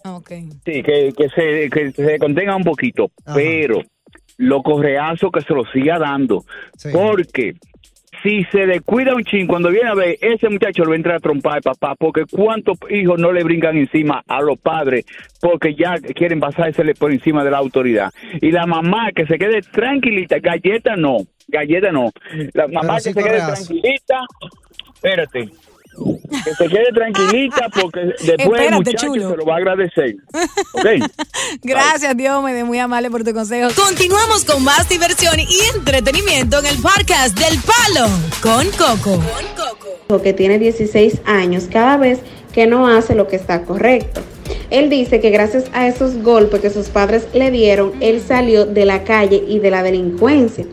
Sí, 0.65 0.83
que, 0.83 1.13
que, 1.17 1.29
se, 1.29 1.69
que 1.69 1.91
se 1.91 2.19
contenga 2.19 2.55
un 2.55 2.63
poquito. 2.63 3.09
Pero 3.33 3.81
lo 4.37 4.61
correazo 4.61 5.31
que 5.31 5.41
se 5.41 5.53
lo 5.53 5.63
siga 5.71 5.97
dando. 5.97 6.43
Porque 6.91 7.55
si 8.25 8.43
se 8.45 8.65
descuida 8.65 9.13
un 9.13 9.23
chin, 9.23 9.45
cuando 9.45 9.69
viene 9.69 9.87
a 9.87 9.93
ver, 9.93 10.17
ese 10.19 10.49
muchacho 10.49 10.83
lo 10.83 10.89
va 10.89 10.95
a 10.95 10.97
entrar 10.97 11.15
a 11.17 11.19
trompar, 11.19 11.61
papá. 11.61 11.93
Porque 11.95 12.23
cuántos 12.25 12.75
hijos 12.89 13.19
no 13.19 13.31
le 13.31 13.43
brincan 13.43 13.77
encima 13.77 14.23
a 14.27 14.41
los 14.41 14.57
padres 14.57 15.05
porque 15.39 15.75
ya 15.75 15.93
quieren 16.15 16.39
pasársele 16.39 16.95
por 16.95 17.11
encima 17.11 17.43
de 17.43 17.51
la 17.51 17.59
autoridad. 17.59 18.11
Y 18.41 18.51
la 18.51 18.65
mamá 18.65 19.11
que 19.15 19.27
se 19.27 19.37
quede 19.37 19.61
tranquilita, 19.61 20.39
galleta 20.39 20.95
no, 20.95 21.17
galleta 21.47 21.91
no. 21.91 22.11
La 22.53 22.67
mamá 22.67 22.95
que 22.95 23.13
se 23.13 23.13
quede 23.13 23.37
tranquilita, 23.37 24.21
espérate. 24.95 25.49
Que 26.43 26.53
se 26.55 26.67
quede 26.67 26.91
tranquilita 26.93 27.69
porque 27.79 28.01
después 28.01 28.29
el 28.29 28.39
Espérate, 28.41 28.75
muchacho 28.75 29.07
chulo. 29.07 29.29
se 29.31 29.37
lo 29.37 29.45
va 29.45 29.53
a 29.55 29.57
agradecer. 29.57 30.15
¿Ok? 30.73 30.85
Gracias, 31.63 32.17
Dios 32.17 32.43
me 32.43 32.63
muy 32.63 32.79
amable 32.79 33.09
por 33.09 33.23
tu 33.23 33.33
consejo. 33.33 33.69
Continuamos 33.75 34.43
con 34.45 34.63
más 34.63 34.87
diversión 34.89 35.39
y 35.39 35.59
entretenimiento 35.75 36.59
en 36.59 36.65
el 36.65 36.77
podcast 36.81 37.37
del 37.37 37.59
Palo 37.61 38.07
con 38.41 38.67
Coco. 38.71 39.21
hijo 40.09 40.21
que 40.21 40.33
tiene 40.33 40.59
16 40.59 41.21
años 41.25 41.65
cada 41.71 41.97
vez 41.97 42.19
que 42.53 42.67
no 42.67 42.87
hace 42.87 43.15
lo 43.15 43.27
que 43.27 43.35
está 43.35 43.63
correcto. 43.63 44.21
Él 44.69 44.89
dice 44.89 45.19
que 45.19 45.29
gracias 45.29 45.65
a 45.73 45.87
esos 45.87 46.21
golpes 46.21 46.61
que 46.61 46.69
sus 46.69 46.87
padres 46.87 47.27
le 47.33 47.51
dieron, 47.51 47.93
él 48.01 48.21
salió 48.25 48.65
de 48.65 48.85
la 48.85 49.03
calle 49.03 49.43
y 49.47 49.59
de 49.59 49.71
la 49.71 49.83
delincuencia. 49.83 50.65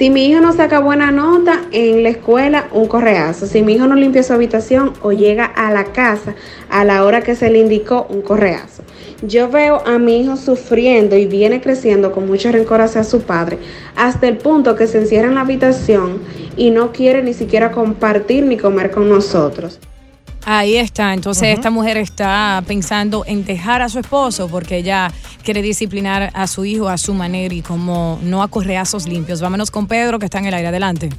Si 0.00 0.08
mi 0.08 0.24
hijo 0.24 0.40
no 0.40 0.54
saca 0.54 0.80
buena 0.80 1.10
nota 1.10 1.60
en 1.72 2.02
la 2.02 2.08
escuela, 2.08 2.68
un 2.72 2.86
correazo. 2.86 3.46
Si 3.46 3.60
mi 3.60 3.74
hijo 3.74 3.86
no 3.86 3.96
limpia 3.96 4.22
su 4.22 4.32
habitación 4.32 4.94
o 5.02 5.12
llega 5.12 5.44
a 5.44 5.70
la 5.72 5.84
casa 5.84 6.34
a 6.70 6.86
la 6.86 7.04
hora 7.04 7.20
que 7.20 7.36
se 7.36 7.50
le 7.50 7.58
indicó, 7.58 8.06
un 8.08 8.22
correazo. 8.22 8.82
Yo 9.20 9.50
veo 9.50 9.86
a 9.86 9.98
mi 9.98 10.22
hijo 10.22 10.38
sufriendo 10.38 11.18
y 11.18 11.26
viene 11.26 11.60
creciendo 11.60 12.12
con 12.12 12.26
mucho 12.26 12.50
rencor 12.50 12.80
hacia 12.80 13.04
su 13.04 13.20
padre, 13.20 13.58
hasta 13.94 14.26
el 14.26 14.38
punto 14.38 14.74
que 14.74 14.86
se 14.86 14.96
encierra 14.96 15.28
en 15.28 15.34
la 15.34 15.42
habitación 15.42 16.20
y 16.56 16.70
no 16.70 16.92
quiere 16.92 17.22
ni 17.22 17.34
siquiera 17.34 17.70
compartir 17.70 18.46
ni 18.46 18.56
comer 18.56 18.90
con 18.90 19.06
nosotros. 19.06 19.80
Ahí 20.46 20.76
está, 20.76 21.12
entonces 21.12 21.48
esta 21.48 21.70
mujer 21.70 21.98
está 21.98 22.62
pensando 22.66 23.24
en 23.26 23.44
dejar 23.44 23.82
a 23.82 23.88
su 23.88 23.98
esposo 23.98 24.48
porque 24.48 24.78
ella 24.78 25.12
quiere 25.44 25.62
disciplinar 25.62 26.30
a 26.34 26.46
su 26.46 26.64
hijo 26.64 26.88
a 26.88 26.96
su 26.96 27.12
manera 27.14 27.54
y 27.54 27.62
como 27.62 28.18
no 28.22 28.42
a 28.42 28.48
correazos 28.48 29.06
limpios. 29.06 29.40
Vámonos 29.40 29.70
con 29.70 29.86
Pedro 29.86 30.18
que 30.18 30.24
está 30.24 30.38
en 30.38 30.46
el 30.46 30.54
aire. 30.54 30.68
Adelante. 30.68 31.10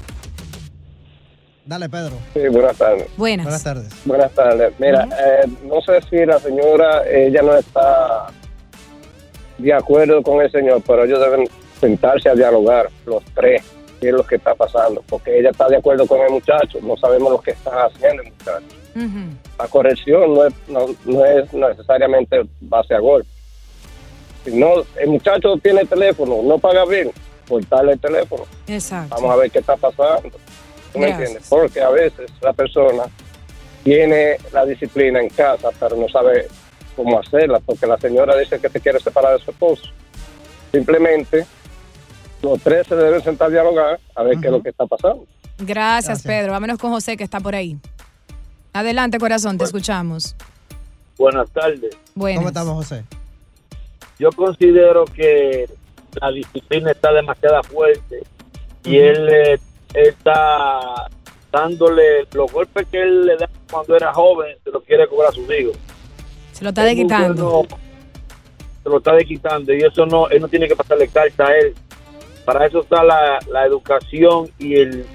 Dale, 1.66 1.88
Pedro. 1.88 2.16
Sí, 2.34 2.42
buenas 2.52 2.76
tardes. 2.76 3.08
Buenas. 3.16 3.46
Buenas 3.46 3.64
tardes. 3.64 3.94
Buenas 4.06 4.32
tardes. 4.32 4.74
Mira, 4.80 5.04
eh, 5.06 5.48
no 5.64 5.80
sé 5.82 6.02
si 6.10 6.26
la 6.26 6.40
señora, 6.40 7.04
ella 7.10 7.42
no 7.44 7.56
está 7.56 8.28
de 9.60 9.74
acuerdo 9.74 10.24
con 10.24 10.42
el 10.42 10.52
señor, 10.52 10.82
pero 10.86 11.04
ellos 11.04 11.20
deben 11.20 11.48
sentarse 11.80 12.30
a 12.30 12.34
dialogar, 12.34 12.90
los 13.06 13.24
tres, 13.36 13.64
qué 14.00 14.10
es 14.10 14.14
lo 14.14 14.26
que 14.26 14.36
está 14.36 14.56
pasando, 14.56 15.04
porque 15.08 15.40
ella 15.40 15.52
está 15.52 15.68
de 15.68 15.78
acuerdo 15.78 16.08
con 16.08 16.20
el 16.22 16.32
muchacho, 16.32 16.80
no 16.82 16.98
sabemos 16.98 17.32
lo 17.32 17.40
que 17.40 17.52
está 17.52 17.86
haciendo 17.86 18.24
el 18.24 18.32
muchacho. 18.32 18.81
La 19.58 19.68
corrección 19.68 20.34
no 20.34 20.46
es, 20.46 20.54
no, 20.68 20.86
no 21.06 21.26
es 21.26 21.54
necesariamente 21.54 22.42
base 22.62 22.94
a 22.94 23.00
golpe. 23.00 23.30
Si 24.46 24.56
no, 24.56 24.74
el 25.00 25.10
muchacho 25.10 25.56
tiene 25.58 25.86
teléfono, 25.86 26.42
no 26.44 26.58
paga 26.58 26.86
bien, 26.86 27.12
cortarle 27.48 27.94
el 27.94 28.00
teléfono. 28.00 28.44
Exacto. 28.68 29.16
Vamos 29.16 29.32
a 29.32 29.36
ver 29.38 29.52
qué 29.52 29.60
está 29.60 29.78
pasando. 29.78 30.30
¿Tú 30.92 31.00
me 31.00 31.08
Gracias. 31.08 31.20
entiendes? 31.20 31.50
Porque 31.50 31.82
a 31.82 31.90
veces 31.90 32.32
la 32.42 32.54
persona 32.54 33.04
tiene 33.84 34.38
la 34.52 34.66
disciplina 34.66 35.22
en 35.22 35.30
casa, 35.30 35.70
pero 35.80 35.96
no 35.96 36.10
sabe 36.10 36.48
cómo 36.96 37.20
hacerla, 37.20 37.60
porque 37.60 37.86
la 37.88 37.98
señora 37.98 38.36
dice 38.38 38.60
que 38.60 38.70
se 38.70 38.80
quiere 38.82 39.00
separar 39.00 39.38
de 39.38 39.44
su 39.44 39.52
esposo. 39.52 39.84
Simplemente 40.72 41.46
los 42.42 42.60
tres 42.62 42.88
se 42.88 42.96
deben 42.96 43.22
sentar 43.24 43.48
a 43.48 43.52
dialogar 43.52 44.00
a 44.16 44.24
ver 44.24 44.38
qué 44.40 44.48
es 44.48 44.52
lo 44.52 44.62
que 44.62 44.70
está 44.70 44.86
pasando. 44.86 45.26
Gracias, 45.60 46.24
Pedro. 46.24 46.52
Vámonos 46.54 46.78
con 46.80 46.92
José 46.92 47.16
que 47.16 47.24
está 47.24 47.40
por 47.40 47.54
ahí. 47.56 47.78
Adelante, 48.74 49.20
corazón, 49.20 49.58
te 49.58 49.66
escuchamos. 49.66 50.36
Buenas 51.18 51.50
tardes. 51.52 51.96
Buenas. 52.16 52.40
¿Cómo 52.40 52.48
estamos, 52.48 52.74
José? 52.76 53.04
Yo 54.18 54.30
considero 54.32 55.06
que 55.06 55.70
la 56.22 56.32
disciplina 56.32 56.92
está 56.92 57.12
demasiado 57.12 57.62
fuerte 57.64 58.24
y 58.84 58.98
él 58.98 59.30
eh, 59.30 59.60
está 59.94 61.10
dándole 61.52 62.28
los 62.32 62.52
golpes 62.52 62.88
que 62.92 63.02
él 63.02 63.26
le 63.26 63.38
da 63.38 63.50
cuando 63.70 63.96
era 63.96 64.14
joven, 64.14 64.56
se 64.64 64.72
lo 64.72 64.82
quiere 64.82 65.08
cobrar 65.08 65.32
a 65.32 65.34
sus 65.34 65.50
hijos. 65.52 65.78
Se 66.54 66.64
lo 66.64 66.70
está 66.70 66.90
quitando. 66.94 67.50
bueno, 67.50 67.78
se 68.84 68.90
lo 68.90 68.98
está 68.98 69.18
quitando 69.20 69.74
y 69.74 69.82
eso 69.82 70.06
no, 70.06 70.28
él 70.30 70.42
no 70.42 70.48
tiene 70.48 70.68
que 70.68 70.76
pasarle 70.76 71.08
carta 71.08 71.48
a 71.48 71.58
él. 71.58 71.74
Para 72.46 72.66
eso 72.66 72.82
está 72.82 73.04
la, 73.04 73.40
la 73.52 73.66
educación 73.66 74.50
y 74.58 74.76
el 74.76 75.06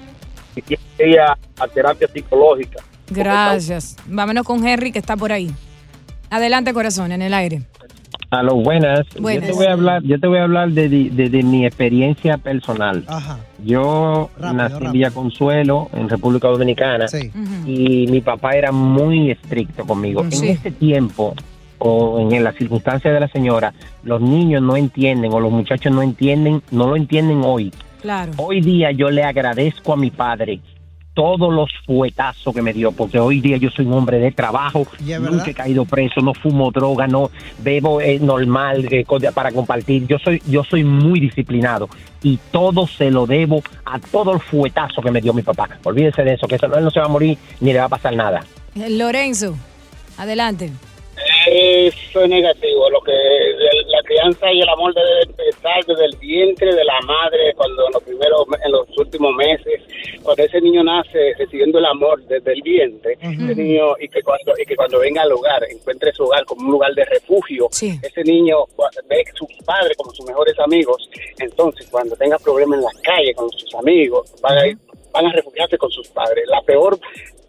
y 0.55 0.63
tiene 0.63 0.83
que 0.97 1.09
ir 1.11 1.21
a, 1.21 1.37
a 1.59 1.69
terapia 1.69 2.09
psicológica. 2.09 2.83
Gracias. 3.11 3.97
Vámonos 4.07 4.45
con 4.45 4.67
Henry 4.67 4.93
que 4.93 4.99
está 4.99 5.17
por 5.17 5.33
ahí. 5.33 5.51
Adelante, 6.31 6.73
corazón, 6.73 7.13
en 7.13 7.23
el 7.23 7.35
aire. 7.35 7.63
A 8.31 8.43
los 8.43 8.55
buenas. 8.55 9.01
Buenas. 9.21 9.45
Yo 9.47 9.53
te 9.53 9.57
voy 9.57 9.67
a 9.67 9.73
hablar, 9.73 10.03
yo 10.03 10.19
te 10.21 10.27
voy 10.27 10.39
a 10.39 10.43
hablar 10.43 10.71
de, 10.71 10.89
de- 10.89 11.31
de 11.31 11.43
mi 11.45 11.65
experiencia 11.65 12.39
personal. 12.39 13.05
Ajá. 13.07 13.39
Yo 13.65 14.31
Rápido, 14.37 14.53
nací 14.55 14.73
rápido. 14.73 14.87
en 14.89 14.93
Villa 14.93 15.11
Consuelo, 15.13 15.89
en 15.93 16.09
República 16.09 16.49
Dominicana, 16.49 17.07
Sí. 17.09 17.31
y 17.67 18.07
mi 18.09 18.21
papá 18.21 18.53
era 18.53 18.73
muy 18.73 19.31
estricto 19.31 19.85
conmigo. 19.87 20.25
Sí. 20.31 20.49
En 20.49 20.53
ese 20.57 20.71
tiempo, 20.73 21.35
o 21.79 22.19
en 22.31 22.43
las 22.43 22.57
circunstancias 22.57 23.15
de 23.15 23.21
la 23.21 23.29
señora, 23.29 23.73
los 24.03 24.21
niños 24.21 24.61
no 24.63 24.77
entienden 24.77 25.33
o 25.33 25.39
los 25.39 25.53
muchachos 25.53 25.93
no 25.93 26.03
entienden, 26.03 26.63
no 26.73 26.89
lo 26.89 26.97
entienden 26.97 27.43
hoy. 27.45 27.73
Claro. 28.03 28.33
Hoy 28.39 28.61
día 28.61 28.91
yo 28.91 29.11
le 29.11 29.23
agradezco 29.25 29.93
a 29.93 29.97
mi 29.97 30.11
padre 30.11 30.61
todos 31.17 31.53
los 31.53 31.71
fuetazos 31.87 32.55
que 32.55 32.61
me 32.61 32.75
dio, 32.75 32.93
porque 32.93 33.19
hoy 33.19 33.41
día 33.41 33.57
yo 33.57 33.71
soy 33.71 33.87
un 33.87 33.95
hombre 33.95 34.19
de 34.19 34.33
trabajo, 34.33 34.87
¿Y 35.01 35.13
es 35.13 35.19
nunca 35.19 35.31
verdad? 35.31 35.49
he 35.49 35.55
caído 35.55 35.85
preso, 35.87 36.21
no 36.21 36.35
fumo 36.35 36.71
droga, 36.71 37.07
no 37.07 37.31
bebo 37.59 38.03
eh, 38.03 38.19
normal 38.21 38.87
eh, 38.91 39.07
para 39.35 39.51
compartir. 39.51 40.07
Yo 40.07 40.19
soy, 40.19 40.43
yo 40.47 40.63
soy 40.63 40.85
muy 40.85 41.19
disciplinado 41.19 41.89
y 42.23 42.39
todo 42.51 42.87
se 42.87 43.11
lo 43.11 43.27
debo 43.27 43.63
a 43.87 43.99
todo 43.99 44.35
el 44.35 44.41
fuetazo 44.41 45.01
que 45.01 45.11
me 45.11 45.23
dio 45.23 45.33
mi 45.33 45.41
papá. 45.43 45.71
Olvídese 45.85 46.23
de 46.23 46.35
eso, 46.35 46.47
que 46.47 46.57
eso, 46.57 46.67
él 46.67 46.85
no 46.85 46.91
se 46.91 47.01
va 47.01 47.07
a 47.07 47.09
morir 47.09 47.39
ni 47.61 47.73
le 47.73 47.79
va 47.79 47.87
a 47.87 47.89
pasar 47.89 48.15
nada. 48.15 48.45
Eh, 48.75 48.91
Lorenzo, 48.91 49.57
adelante. 50.19 50.71
Eso 51.51 52.21
es 52.23 52.29
negativo. 52.29 52.91
Lo 52.91 53.01
que 53.01 53.13
crianza 54.07 54.53
y 54.53 54.61
el 54.61 54.69
amor 54.69 54.95
debe 54.95 55.23
empezar 55.23 55.85
desde 55.87 56.05
el 56.07 56.17
vientre 56.19 56.75
de 56.75 56.85
la 56.85 57.01
madre, 57.03 57.53
cuando 57.55 57.87
en 57.87 57.93
los 57.93 58.03
primeros, 58.03 58.47
en 58.65 58.73
los 58.73 58.99
últimos 58.99 59.35
meses, 59.35 59.83
cuando 60.23 60.43
ese 60.43 60.61
niño 60.61 60.83
nace 60.83 61.35
recibiendo 61.39 61.79
el 61.79 61.87
amor 61.87 62.23
desde 62.25 62.53
el 62.53 62.63
vientre, 62.63 63.19
ese 63.21 63.55
niño 63.55 63.95
y 64.01 64.09
que 64.09 64.23
cuando 64.23 64.53
y 64.59 64.65
que 64.65 64.77
cuando 64.77 65.01
venga 65.01 65.23
al 65.23 65.33
hogar 65.33 65.63
encuentre 65.71 66.13
su 66.13 66.25
hogar 66.25 66.45
como 66.45 66.67
un 66.67 66.73
lugar 66.73 66.95
de 66.95 67.05
refugio, 67.05 67.69
ese 67.71 68.25
niño 68.25 68.65
ve 69.09 69.25
a 69.27 69.37
sus 69.37 69.49
padres 69.65 69.97
como 69.97 70.13
sus 70.13 70.27
mejores 70.27 70.59
amigos, 70.59 71.11
entonces 71.39 71.89
cuando 71.91 72.17
tenga 72.17 72.39
problemas 72.39 72.79
en 72.79 72.85
la 72.85 73.03
calle 73.03 73.35
con 73.35 73.51
sus 73.51 73.75
amigos, 73.75 74.35
van 74.41 74.59
a 74.59 74.67
ir 74.67 74.79
van 75.17 75.27
a 75.27 75.33
refugiarse 75.33 75.79
con 75.79 75.91
sus 75.91 76.09
padres. 76.09 76.45
La 76.49 76.61
peor 76.63 76.99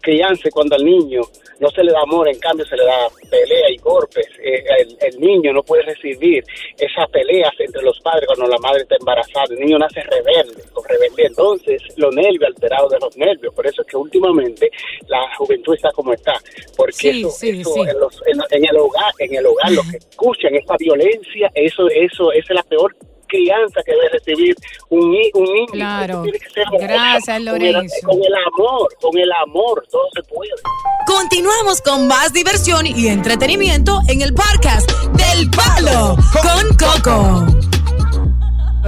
crianza 0.00 0.48
es 0.48 0.54
cuando 0.54 0.76
al 0.76 0.84
niño 0.84 1.22
no 1.60 1.68
se 1.70 1.82
le 1.82 1.90
da 1.92 2.00
amor, 2.02 2.28
en 2.28 2.38
cambio 2.38 2.64
se 2.66 2.76
le 2.76 2.84
da 2.84 3.08
pelea 3.30 3.68
y 3.70 3.76
golpes. 3.78 4.26
Eh, 4.42 4.62
el, 4.80 4.96
el 5.00 5.20
niño 5.20 5.52
no 5.52 5.62
puede 5.62 5.82
recibir 5.82 6.44
esas 6.78 7.10
peleas 7.10 7.52
entre 7.58 7.82
los 7.82 7.98
padres 8.00 8.26
cuando 8.26 8.46
la 8.46 8.58
madre 8.58 8.82
está 8.82 8.96
embarazada. 8.98 9.46
El 9.50 9.60
niño 9.60 9.78
nace 9.78 10.00
rebelde, 10.02 10.62
con 10.72 10.84
rebeldía. 10.84 11.26
Entonces, 11.26 11.82
los 11.96 12.14
nervios 12.14 12.44
alterados 12.46 12.90
de 12.92 12.98
los 13.00 13.16
nervios. 13.16 13.52
Por 13.54 13.66
eso 13.66 13.82
es 13.82 13.88
que 13.88 13.96
últimamente 13.96 14.70
la 15.08 15.34
juventud 15.36 15.74
está 15.74 15.90
como 15.92 16.12
está. 16.14 16.34
Porque 16.76 16.92
Sí, 16.92 17.20
eso, 17.20 17.30
sí, 17.30 17.60
eso 17.60 17.70
sí. 17.74 17.80
En, 17.80 17.98
los- 18.00 18.22
en- 18.26 18.56
en 18.56 18.64
el 18.70 18.76
hogar, 18.76 19.12
en 19.18 19.34
el 19.34 19.46
hogar, 19.46 19.72
lo 19.72 19.82
que 19.90 19.96
escuchan, 19.98 20.54
esa 20.54 20.76
violencia, 20.78 21.50
eso, 21.54 21.88
eso, 21.88 22.32
esa 22.32 22.52
es 22.52 22.54
la 22.54 22.62
peor 22.62 22.94
crianza 23.28 23.80
que 23.84 23.92
debe 23.92 24.08
recibir 24.10 24.56
un, 24.88 25.00
un 25.34 25.44
niño. 25.54 25.66
Claro. 25.72 26.22
Tiene 26.22 26.38
que 26.38 26.50
ser 26.50 26.64
Gracias, 26.80 27.24
con 27.26 27.34
el- 27.36 27.44
Lorenzo. 27.44 27.96
Con 28.04 28.16
el 28.16 28.34
amor, 28.34 28.88
con 29.00 29.18
el 29.18 29.32
amor, 29.32 29.86
todo 29.90 30.08
se 30.14 30.22
puede. 30.24 30.50
Continuamos 31.06 31.80
con 31.82 32.06
más 32.08 32.32
diversión 32.32 32.86
y 32.86 33.06
entretenimiento 33.08 34.00
en 34.08 34.22
el 34.22 34.34
podcast 34.34 34.90
del 35.12 35.48
Palo 35.50 36.16
con 36.42 36.76
Coco. 36.76 37.46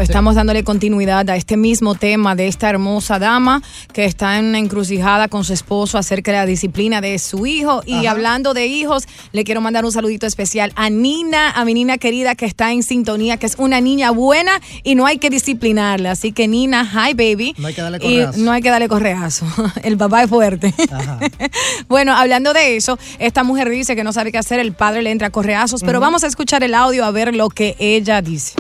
Estamos 0.01 0.35
dándole 0.35 0.65
continuidad 0.65 1.29
a 1.29 1.37
este 1.37 1.59
mismo 1.59 1.95
tema 1.95 2.35
de 2.35 2.49
esta 2.49 2.71
hermosa 2.71 3.19
dama 3.19 3.63
que 3.93 4.07
está 4.07 4.39
en 4.39 4.47
una 4.47 4.59
encrucijada 4.59 5.29
con 5.29 5.45
su 5.45 5.53
esposo 5.53 5.99
acerca 5.99 6.31
de 6.33 6.39
la 6.39 6.47
disciplina 6.47 7.01
de 7.03 7.19
su 7.19 7.45
hijo. 7.47 7.83
Y 7.85 8.07
hablando 8.07 8.55
de 8.55 8.67
hijos, 8.67 9.07
le 9.33 9.45
quiero 9.45 9.61
mandar 9.61 9.85
un 9.85 9.93
saludito 9.93 10.27
especial 10.27 10.73
a 10.75 10.89
Nina, 10.89 11.51
a 11.51 11.65
mi 11.67 11.75
Nina 11.75 11.99
querida 11.99 12.35
que 12.35 12.47
está 12.47 12.73
en 12.73 12.83
sintonía, 12.83 13.37
que 13.37 13.47
es 13.47 13.57
una 13.59 13.81
niña 13.81 14.11
buena 14.11 14.53
y 14.83 14.95
no 14.95 15.05
hay 15.05 15.19
que 15.19 15.29
disciplinarla. 15.29 16.13
Así 16.13 16.33
que 16.33 16.49
Nina, 16.49 16.83
hi 16.85 17.13
baby. 17.13 17.55
No 17.59 17.67
hay 17.69 17.75
que 17.75 17.83
darle 17.83 17.99
Y 17.99 18.01
correazo. 18.01 18.39
no 18.41 18.53
hay 18.53 18.63
que 18.63 18.71
darle 18.71 18.89
correazo. 18.89 19.47
El 19.83 19.99
papá 19.99 20.23
es 20.23 20.31
fuerte. 20.31 20.73
bueno, 21.89 22.17
hablando 22.17 22.55
de 22.55 22.77
eso, 22.77 22.99
esta 23.19 23.45
mujer 23.45 23.69
dice 23.69 23.95
que 23.95 24.05
no 24.05 24.13
sabe 24.13 24.33
qué 24.33 24.39
hacer, 24.39 24.61
el 24.61 24.73
padre 24.73 25.03
le 25.03 25.11
entra 25.11 25.29
a 25.29 25.31
correazos, 25.31 25.83
pero 25.83 26.01
vamos 26.01 26.25
a 26.25 26.27
escuchar 26.27 26.63
el 26.65 26.75
audio 26.75 27.05
a 27.05 27.11
ver 27.11 27.35
lo 27.35 27.51
que 27.51 27.77
ella 27.79 28.23
dice. 28.23 28.55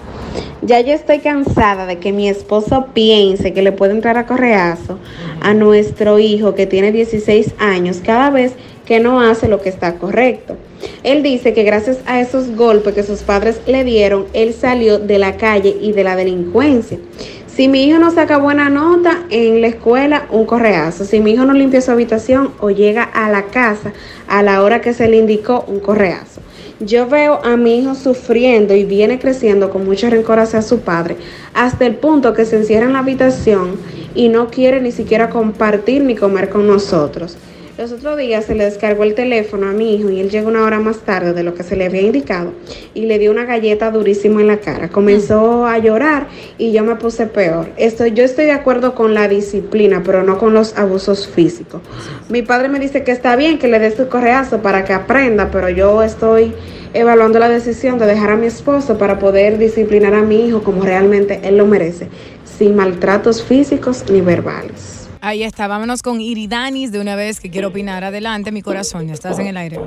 Ya 0.62 0.80
yo 0.80 0.92
estoy 0.92 1.20
cansada 1.30 1.86
de 1.86 2.00
que 2.00 2.12
mi 2.12 2.28
esposo 2.28 2.86
piense 2.92 3.52
que 3.52 3.62
le 3.62 3.70
puede 3.70 3.92
entrar 3.92 4.18
a 4.18 4.26
correazo 4.26 4.98
a 5.40 5.54
nuestro 5.54 6.18
hijo 6.18 6.56
que 6.56 6.66
tiene 6.66 6.90
16 6.90 7.54
años 7.60 8.00
cada 8.04 8.30
vez 8.30 8.54
que 8.84 8.98
no 8.98 9.20
hace 9.20 9.46
lo 9.46 9.60
que 9.60 9.68
está 9.68 9.94
correcto. 9.94 10.56
Él 11.04 11.22
dice 11.22 11.54
que 11.54 11.62
gracias 11.62 11.98
a 12.06 12.20
esos 12.20 12.56
golpes 12.56 12.94
que 12.94 13.04
sus 13.04 13.20
padres 13.20 13.60
le 13.68 13.84
dieron, 13.84 14.26
él 14.32 14.52
salió 14.52 14.98
de 14.98 15.18
la 15.18 15.36
calle 15.36 15.76
y 15.80 15.92
de 15.92 16.02
la 16.02 16.16
delincuencia. 16.16 16.98
Si 17.46 17.68
mi 17.68 17.84
hijo 17.84 18.00
no 18.00 18.10
saca 18.10 18.36
buena 18.36 18.68
nota 18.68 19.22
en 19.30 19.60
la 19.60 19.68
escuela, 19.68 20.26
un 20.30 20.46
correazo. 20.46 21.04
Si 21.04 21.20
mi 21.20 21.30
hijo 21.30 21.44
no 21.44 21.52
limpia 21.52 21.80
su 21.80 21.92
habitación 21.92 22.54
o 22.58 22.70
llega 22.70 23.04
a 23.04 23.30
la 23.30 23.44
casa 23.44 23.92
a 24.26 24.42
la 24.42 24.64
hora 24.64 24.80
que 24.80 24.94
se 24.94 25.08
le 25.08 25.18
indicó, 25.18 25.64
un 25.68 25.78
correazo. 25.78 26.39
Yo 26.80 27.06
veo 27.06 27.44
a 27.44 27.58
mi 27.58 27.78
hijo 27.78 27.94
sufriendo 27.94 28.74
y 28.74 28.84
viene 28.84 29.18
creciendo 29.18 29.68
con 29.68 29.84
mucho 29.84 30.08
rencor 30.08 30.38
hacia 30.38 30.62
su 30.62 30.80
padre, 30.80 31.18
hasta 31.52 31.84
el 31.84 31.96
punto 31.96 32.32
que 32.32 32.46
se 32.46 32.56
encierra 32.56 32.86
en 32.86 32.94
la 32.94 33.00
habitación 33.00 33.72
y 34.14 34.30
no 34.30 34.48
quiere 34.48 34.80
ni 34.80 34.90
siquiera 34.90 35.28
compartir 35.28 36.02
ni 36.02 36.16
comer 36.16 36.48
con 36.48 36.66
nosotros. 36.66 37.36
Los 37.80 37.92
otros 37.92 38.18
días 38.18 38.44
se 38.44 38.54
le 38.54 38.66
descargó 38.66 39.04
el 39.04 39.14
teléfono 39.14 39.66
a 39.66 39.72
mi 39.72 39.94
hijo 39.94 40.10
y 40.10 40.20
él 40.20 40.28
llegó 40.28 40.48
una 40.48 40.64
hora 40.64 40.80
más 40.80 40.98
tarde 40.98 41.32
de 41.32 41.42
lo 41.42 41.54
que 41.54 41.62
se 41.62 41.76
le 41.76 41.86
había 41.86 42.02
indicado 42.02 42.52
y 42.92 43.06
le 43.06 43.18
dio 43.18 43.30
una 43.30 43.46
galleta 43.46 43.90
durísima 43.90 44.42
en 44.42 44.48
la 44.48 44.58
cara. 44.58 44.90
Comenzó 44.90 45.64
a 45.64 45.78
llorar 45.78 46.26
y 46.58 46.72
yo 46.72 46.84
me 46.84 46.96
puse 46.96 47.26
peor. 47.26 47.70
Esto, 47.78 48.06
yo 48.06 48.22
estoy 48.22 48.44
de 48.44 48.52
acuerdo 48.52 48.94
con 48.94 49.14
la 49.14 49.28
disciplina, 49.28 50.02
pero 50.04 50.22
no 50.22 50.36
con 50.36 50.52
los 50.52 50.76
abusos 50.76 51.26
físicos. 51.26 51.80
Mi 52.28 52.42
padre 52.42 52.68
me 52.68 52.78
dice 52.78 53.02
que 53.02 53.12
está 53.12 53.34
bien 53.34 53.58
que 53.58 53.68
le 53.68 53.78
dé 53.78 53.96
su 53.96 54.08
correazo 54.08 54.60
para 54.60 54.84
que 54.84 54.92
aprenda, 54.92 55.50
pero 55.50 55.70
yo 55.70 56.02
estoy 56.02 56.52
evaluando 56.92 57.38
la 57.38 57.48
decisión 57.48 57.98
de 57.98 58.04
dejar 58.04 58.32
a 58.32 58.36
mi 58.36 58.48
esposo 58.48 58.98
para 58.98 59.18
poder 59.18 59.56
disciplinar 59.56 60.12
a 60.12 60.20
mi 60.20 60.46
hijo 60.46 60.62
como 60.62 60.82
realmente 60.82 61.40
él 61.44 61.56
lo 61.56 61.64
merece, 61.64 62.08
sin 62.44 62.76
maltratos 62.76 63.42
físicos 63.42 64.04
ni 64.10 64.20
verbales. 64.20 64.99
Ahí 65.20 65.42
está, 65.42 65.66
vámonos 65.68 66.02
con 66.02 66.20
Iridanis 66.20 66.92
de 66.92 67.00
una 67.00 67.14
vez 67.14 67.40
que 67.40 67.50
quiero 67.50 67.68
opinar. 67.68 68.04
Adelante, 68.04 68.52
mi 68.52 68.62
corazón, 68.62 69.10
estás 69.10 69.38
en 69.38 69.46
el 69.48 69.56
aire. 69.56 69.78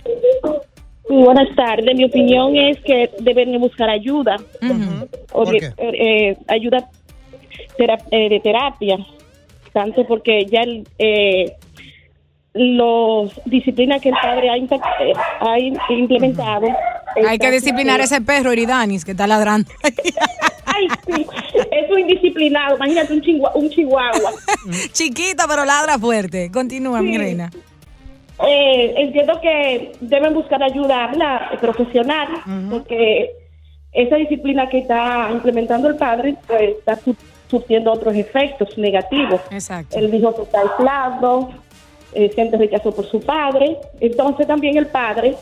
Muy 1.10 1.24
buenas 1.24 1.54
tardes. 1.56 1.96
Mi 1.96 2.06
opinión 2.06 2.56
es 2.56 2.80
que 2.82 3.10
deben 3.19 3.52
de 3.52 3.58
buscar 3.58 3.89
ayuda. 3.89 4.38
O 5.32 5.43
¿Por 5.43 5.54
de- 5.54 5.60
qué? 5.60 5.74
eh, 5.78 6.38
ayuda 6.48 6.89
eh, 8.12 8.30
de 8.30 8.39
terapia. 8.41 8.98
Tanto 9.74 10.06
porque 10.06 10.46
ya 10.46 10.62
el, 10.62 10.88
eh, 11.00 11.54
los 12.54 13.32
disciplinas 13.46 14.02
que 14.02 14.10
el 14.10 14.16
padre 14.22 14.50
ha, 14.50 14.56
eh, 14.58 15.13
ha 15.39 15.60
implementado. 15.94 16.68
Hay 17.28 17.38
que 17.39 17.52
disciplinar 17.52 18.00
a 18.00 18.04
ese 18.04 18.22
perro, 18.22 18.54
Iridanis, 18.54 19.04
que 19.06 19.12
está 19.12 19.26
ladrando. 19.28 19.70
Ay, 20.66 20.88
sí. 21.06 21.26
Es 21.72 21.89
un 21.92 22.00
indisciplinado. 22.00 22.76
Imagínate 22.78 23.13
un, 23.13 23.22
chingua- 23.22 23.52
un 23.56 23.70
chihuahua. 23.70 24.32
Chiquita, 24.92 25.46
pero 25.48 25.66
ladra 25.66 25.98
fuerte. 26.00 26.50
Continúa, 26.52 27.02
mi 27.02 27.18
reina. 27.18 27.52
Eh, 28.48 28.94
entiendo 28.98 29.39
que 29.42 29.92
deben 30.02 30.34
buscar 30.34 30.62
ayuda 30.63 31.08
¿verdad? 31.08 31.60
profesional 31.62 32.28
porque 32.70 33.30
esa 33.92 34.16
disciplina 34.16 34.68
que 34.70 34.80
está 34.80 35.30
implementando 35.32 35.88
el 35.88 35.96
padre 35.96 36.36
pues, 36.48 36.78
está 36.80 36.96
su- 36.96 37.16
surtiendo 37.48 37.92
otros 37.92 38.16
efectos 38.16 38.76
negativos. 38.78 39.39
Exacto. 39.52 40.00
El 40.00 40.13
hijo 40.13 40.34
se 40.36 40.42
está 40.42 40.62
aislando, 40.62 41.52
eh, 42.15 42.32
siente 42.34 42.58
rechazo 42.58 42.91
por 42.93 43.06
su 43.10 43.19
padre. 43.21 43.78
Entonces 43.99 44.47
también 44.47 44.78
el 44.78 44.88
padre 44.88 45.36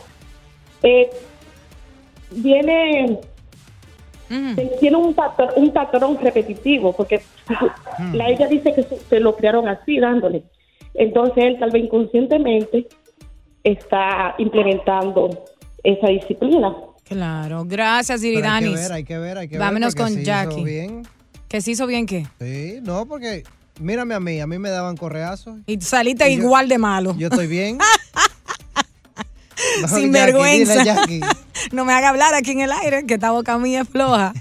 eh, 0.83 1.09
viene 2.31 3.19
eh, 4.29 4.71
tiene 4.79 4.95
un 4.97 5.13
patrón, 5.13 5.49
un 5.57 5.71
patrón 5.71 6.17
repetitivo 6.21 6.93
porque 6.93 7.21
la 8.13 8.29
ella 8.29 8.47
dice 8.47 8.73
que 8.73 8.83
se, 8.83 8.97
se 8.97 9.19
lo 9.19 9.35
crearon 9.35 9.67
así 9.67 9.99
dándole. 9.99 10.43
Entonces 10.93 11.43
él 11.43 11.57
tal 11.59 11.71
vez 11.71 11.83
inconscientemente 11.83 12.87
está 13.63 14.35
implementando 14.37 15.29
esa 15.83 16.07
disciplina. 16.07 16.75
Claro, 17.03 17.65
gracias, 17.65 18.21
Pero 18.21 18.29
hay 18.29 18.31
que 18.31 18.39
Iridanis. 18.39 18.81
ver, 18.81 18.91
hay 18.93 19.03
que 19.03 19.17
ver, 19.17 19.37
hay 19.37 19.47
que 19.47 19.53
ver. 19.55 19.59
Vámonos 19.59 19.95
con 19.95 20.15
Jackie. 20.23 20.63
bien. 20.63 21.03
¿Que 21.49 21.59
se 21.59 21.71
hizo 21.71 21.85
bien 21.85 22.05
qué? 22.05 22.25
Sí, 22.39 22.79
no, 22.81 23.05
porque 23.05 23.43
mírame 23.81 24.13
a 24.15 24.19
mí, 24.19 24.39
a 24.39 24.47
mí 24.47 24.57
me 24.59 24.69
daban 24.69 24.95
correazos. 24.97 25.57
Y 25.65 25.79
saliste 25.81 26.29
Y 26.29 26.37
yo- 26.37 26.43
igual 26.43 26.67
de 26.69 26.77
malo. 26.77 27.15
Yo 27.17 27.27
estoy 27.27 27.47
bien. 27.47 27.77
No, 29.81 29.87
Sin 29.87 30.11
Jackie, 30.11 30.31
vergüenza. 30.31 31.05
dile, 31.05 31.25
no 31.71 31.85
me 31.85 31.93
haga 31.93 32.09
hablar 32.09 32.33
aquí 32.33 32.51
en 32.51 32.61
el 32.61 32.71
aire, 32.71 33.05
que 33.05 33.13
esta 33.13 33.29
boca 33.31 33.57
mía 33.59 33.81
es 33.81 33.89
floja. 33.89 34.33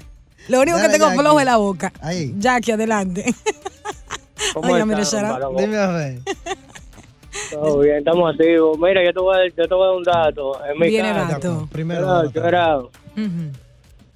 Lo 0.49 0.61
único 0.63 0.79
Dale, 0.79 0.89
que 0.89 0.93
tengo 0.95 1.07
Jackie. 1.11 1.21
flojo 1.21 1.41
es 1.41 1.45
la 1.47 1.57
boca. 1.59 1.93
Ahí. 2.01 2.35
Jackie, 2.39 2.73
adelante. 2.73 3.35
¿Cómo. 4.55 4.69
Paloma? 4.69 5.61
Dime 5.61 5.77
a 5.77 5.87
ver. 5.89 6.19
Todo 7.51 7.81
bien, 7.81 7.99
estamos 7.99 8.33
activos. 8.33 8.79
Mira, 8.79 9.05
yo 9.05 9.13
te 9.13 9.21
voy 9.21 9.37
a, 9.37 9.49
yo 9.49 9.69
te 9.69 9.75
voy 9.75 9.83
a 9.85 9.87
dar 9.89 9.97
un 9.97 10.03
dato. 10.05 10.65
En 10.67 10.79
mi 10.79 10.89
Viene 10.89 11.11
casa, 11.13 11.33
dato. 11.33 11.69
Primero. 11.71 12.31
yo, 12.33 12.43
era- 12.45 12.79
yo 13.15 13.21
era, 13.21 13.37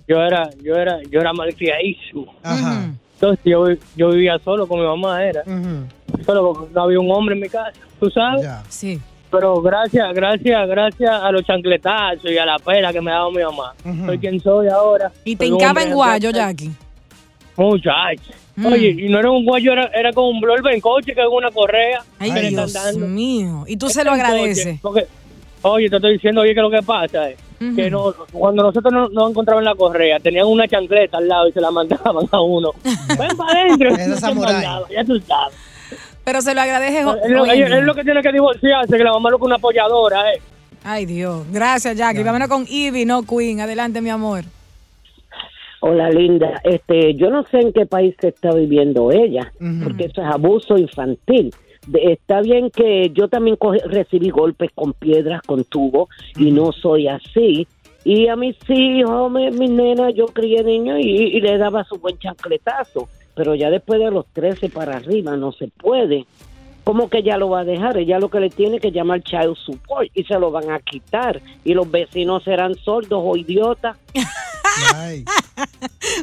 yo 0.09 0.17
era, 0.25 0.51
yo 0.63 0.75
era, 0.75 0.99
yo 1.11 1.21
era 1.21 1.33
malcriadísimo. 1.35 2.35
Ajá. 2.43 2.91
Entonces 3.15 3.41
yo, 3.45 3.67
yo 3.97 4.11
vivía 4.11 4.39
solo 4.45 4.67
con 4.67 4.81
mi 4.81 4.87
mamá, 4.87 5.25
era. 5.25 5.43
Solo 6.25 6.53
porque 6.53 6.73
no 6.75 6.83
había 6.83 7.01
un 7.01 7.11
hombre 7.11 7.35
en 7.35 7.41
mi 7.41 7.49
casa, 7.49 7.73
¿tú 8.01 8.11
sabes? 8.11 8.47
Sí. 8.69 9.01
Pero 9.31 9.61
gracias, 9.61 10.15
gracias, 10.15 10.69
gracias 10.69 11.11
a 11.11 11.31
los 11.33 11.43
chancletazos 11.45 12.31
y 12.31 12.39
a 12.39 12.47
la 12.47 12.57
pena 12.59 12.93
que 12.93 13.01
me 13.01 13.11
daba 13.11 13.31
mi 13.31 13.43
mamá. 13.43 13.75
Soy 14.07 14.19
quien 14.19 14.39
soy 14.41 14.69
ahora. 14.69 15.11
Y 15.25 15.35
te 15.37 15.51
hombre 15.51 15.85
en 15.85 15.93
guayo. 15.95 16.31
Jackie. 16.31 16.71
Muchacho. 17.57 18.33
Mm. 18.57 18.67
Oye, 18.67 18.89
y 18.91 19.09
no 19.09 19.19
era 19.19 19.31
un 19.31 19.45
guayo, 19.45 19.73
era, 19.73 19.87
era 19.87 20.13
como 20.13 20.29
un 20.29 20.41
blur 20.41 20.61
en 20.73 20.81
coche 20.81 21.15
que 21.15 21.21
es 21.21 21.27
una 21.31 21.51
correa. 21.51 22.03
Ay, 22.19 22.31
Dios 22.51 22.97
mío. 22.97 23.65
Y 23.67 23.77
tú 23.77 23.87
Es 23.87 23.95
se 23.95 24.05
lo 24.05 24.11
coche, 24.13 24.23
agradeces. 24.23 24.81
porque, 24.81 25.07
oye, 25.63 25.91
te 25.91 25.97
estoy 25.97 26.13
diciendo, 26.15 26.43
oye, 26.43 26.55
que 26.55 26.61
lo 26.61 26.71
que 26.71 26.83
pasa 26.83 27.31
es 27.31 27.37
que 27.59 27.91
no, 27.91 28.13
cuando 28.33 28.63
nosotros 28.65 28.93
nos 28.93 29.13
no 29.13 29.29
encontraban 29.29 29.65
la 29.65 29.75
correa, 29.75 30.19
tenían 30.21 30.47
una 30.47 30.67
chancleta 30.69 31.19
al 31.19 31.29
lado 31.29 31.49
y 31.49 31.53
se 31.53 31.61
la 31.61 31.71
mandaban 31.71 32.27
a 32.31 32.41
uno. 32.41 32.71
Ven 32.85 33.37
para 33.37 33.61
adentro. 33.63 33.91
No 33.91 34.89
Ya 34.91 35.05
tú 35.05 35.19
sabes. 35.21 35.55
Pero 36.25 36.41
se 36.43 36.55
lo 36.55 36.61
agradeces. 36.63 37.05
ho- 37.07 37.17
Es 37.17 37.31
lo, 37.31 37.45
es- 37.47 37.83
lo 37.85 37.95
que 37.95 38.03
tiene 38.05 38.23
que 38.23 38.33
divorciarse, 38.33 38.97
que 38.97 39.05
la 39.05 39.13
mamá 39.13 39.31
lo 39.31 39.39
que 39.39 39.45
una 39.45 39.57
apoyadora, 39.57 40.33
¿eh? 40.33 40.41
Ay, 40.83 41.07
Dios. 41.07 41.45
Gracias, 41.51 41.97
Jackie. 41.97 42.23
Vámonos 42.23 42.49
con 42.49 42.67
Ivy, 42.69 43.05
no 43.07 43.23
Queen. 43.23 43.61
Adelante, 43.61 44.01
mi 44.03 44.11
amor. 44.11 44.45
Hola 45.81 46.09
linda, 46.09 46.63
este, 46.65 47.15
yo 47.15 47.29
no 47.29 47.45
sé 47.51 47.59
en 47.61 47.71
qué 47.75 47.85
país 47.85 48.15
se 48.19 48.29
está 48.29 48.55
viviendo 48.55 49.13
ella, 49.13 49.53
porque 49.83 50.05
eso 50.07 50.23
es 50.23 50.29
abuso 50.29 50.79
infantil. 50.79 51.55
De- 51.87 52.13
está 52.13 52.41
bien 52.41 52.71
que 52.71 53.11
yo 53.11 53.29
también 53.29 53.57
coge- 53.57 53.83
recibí 53.85 54.31
golpes 54.31 54.71
con 54.75 54.93
piedras, 54.93 55.43
con 55.43 55.65
tubo, 55.65 56.09
y 56.37 56.51
no 56.51 56.73
soy 56.73 57.09
así. 57.09 57.67
Y 58.05 58.29
a 58.29 58.37
mis 58.37 58.57
hijos, 58.69 59.31
mi, 59.33 59.51
mi 59.51 59.69
nena, 59.69 60.11
yo 60.11 60.27
crié 60.27 60.63
niño 60.63 60.99
y, 60.99 61.05
y 61.37 61.41
le 61.41 61.57
daba 61.59 61.85
su 61.85 61.97
buen 61.97 62.19
chancletazo, 62.19 63.09
pero 63.35 63.55
ya 63.55 63.71
después 63.71 63.99
de 64.01 64.11
los 64.11 64.27
13 64.33 64.69
para 64.69 64.97
arriba 64.97 65.37
no 65.37 65.53
se 65.53 65.69
puede. 65.69 66.27
¿Cómo 66.85 67.09
que 67.09 67.19
ella 67.21 67.39
lo 67.39 67.49
va 67.49 67.61
a 67.61 67.65
dejar? 67.65 67.97
Ella 67.97 68.19
lo 68.19 68.29
que 68.29 68.41
le 68.41 68.51
tiene 68.51 68.79
que 68.79 68.93
llamar 68.93 69.23
child 69.23 69.57
support 69.57 70.11
y 70.15 70.23
se 70.25 70.39
lo 70.39 70.51
van 70.51 70.71
a 70.71 70.81
quitar. 70.81 71.41
Y 71.65 71.73
los 71.73 71.91
vecinos 71.91 72.45
serán 72.45 72.75
sordos 72.75 73.23
o 73.25 73.37
idiotas. 73.39 73.97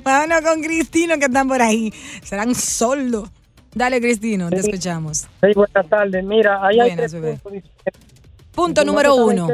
Vámonos 0.04 0.42
con 0.42 0.62
Cristino, 0.62 1.18
que 1.18 1.26
están 1.26 1.48
por 1.48 1.62
ahí. 1.64 1.92
Serán 2.24 2.54
soldos. 2.54 3.28
Dale, 3.74 4.02
Cristino, 4.02 4.50
te 4.50 4.58
escuchamos. 4.58 5.20
Sí, 5.20 5.48
buenas 5.56 5.88
tardes. 5.88 6.24
Mira, 6.24 6.60
ahí 6.66 6.80
hay 6.80 6.90
Buenas, 6.90 6.98
tres 6.98 7.14
bebé. 7.14 7.38
puntos. 7.42 7.72
Punto 8.54 8.84
número 8.86 9.16
uno. 9.16 9.48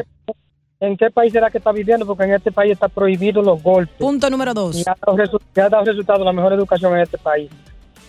En 0.79 0.95
qué, 0.97 1.09
país 1.09 1.31
será 1.33 1.49
que 1.49 1.57
está 1.59 1.71
viviendo? 1.71 2.05
Porque 2.05 2.23
en 2.23 2.33
este 2.33 2.51
país 2.51 2.73
está 2.73 2.87
prohibido 2.87 3.41
los 3.41 3.61
golpes. 3.61 3.95
Punto 3.97 4.29
número 4.29 4.53
dos. 4.53 4.75
Y 4.77 4.81
ha 4.81 4.95
dado, 5.05 5.17
resu- 5.17 5.41
y 5.55 5.59
ha 5.59 5.69
dado 5.69 5.85
resultado 5.85 6.23
la 6.23 6.31
mejor 6.33 6.53
educación 6.53 6.93
en 6.95 7.01
este 7.01 7.17
país. 7.17 7.49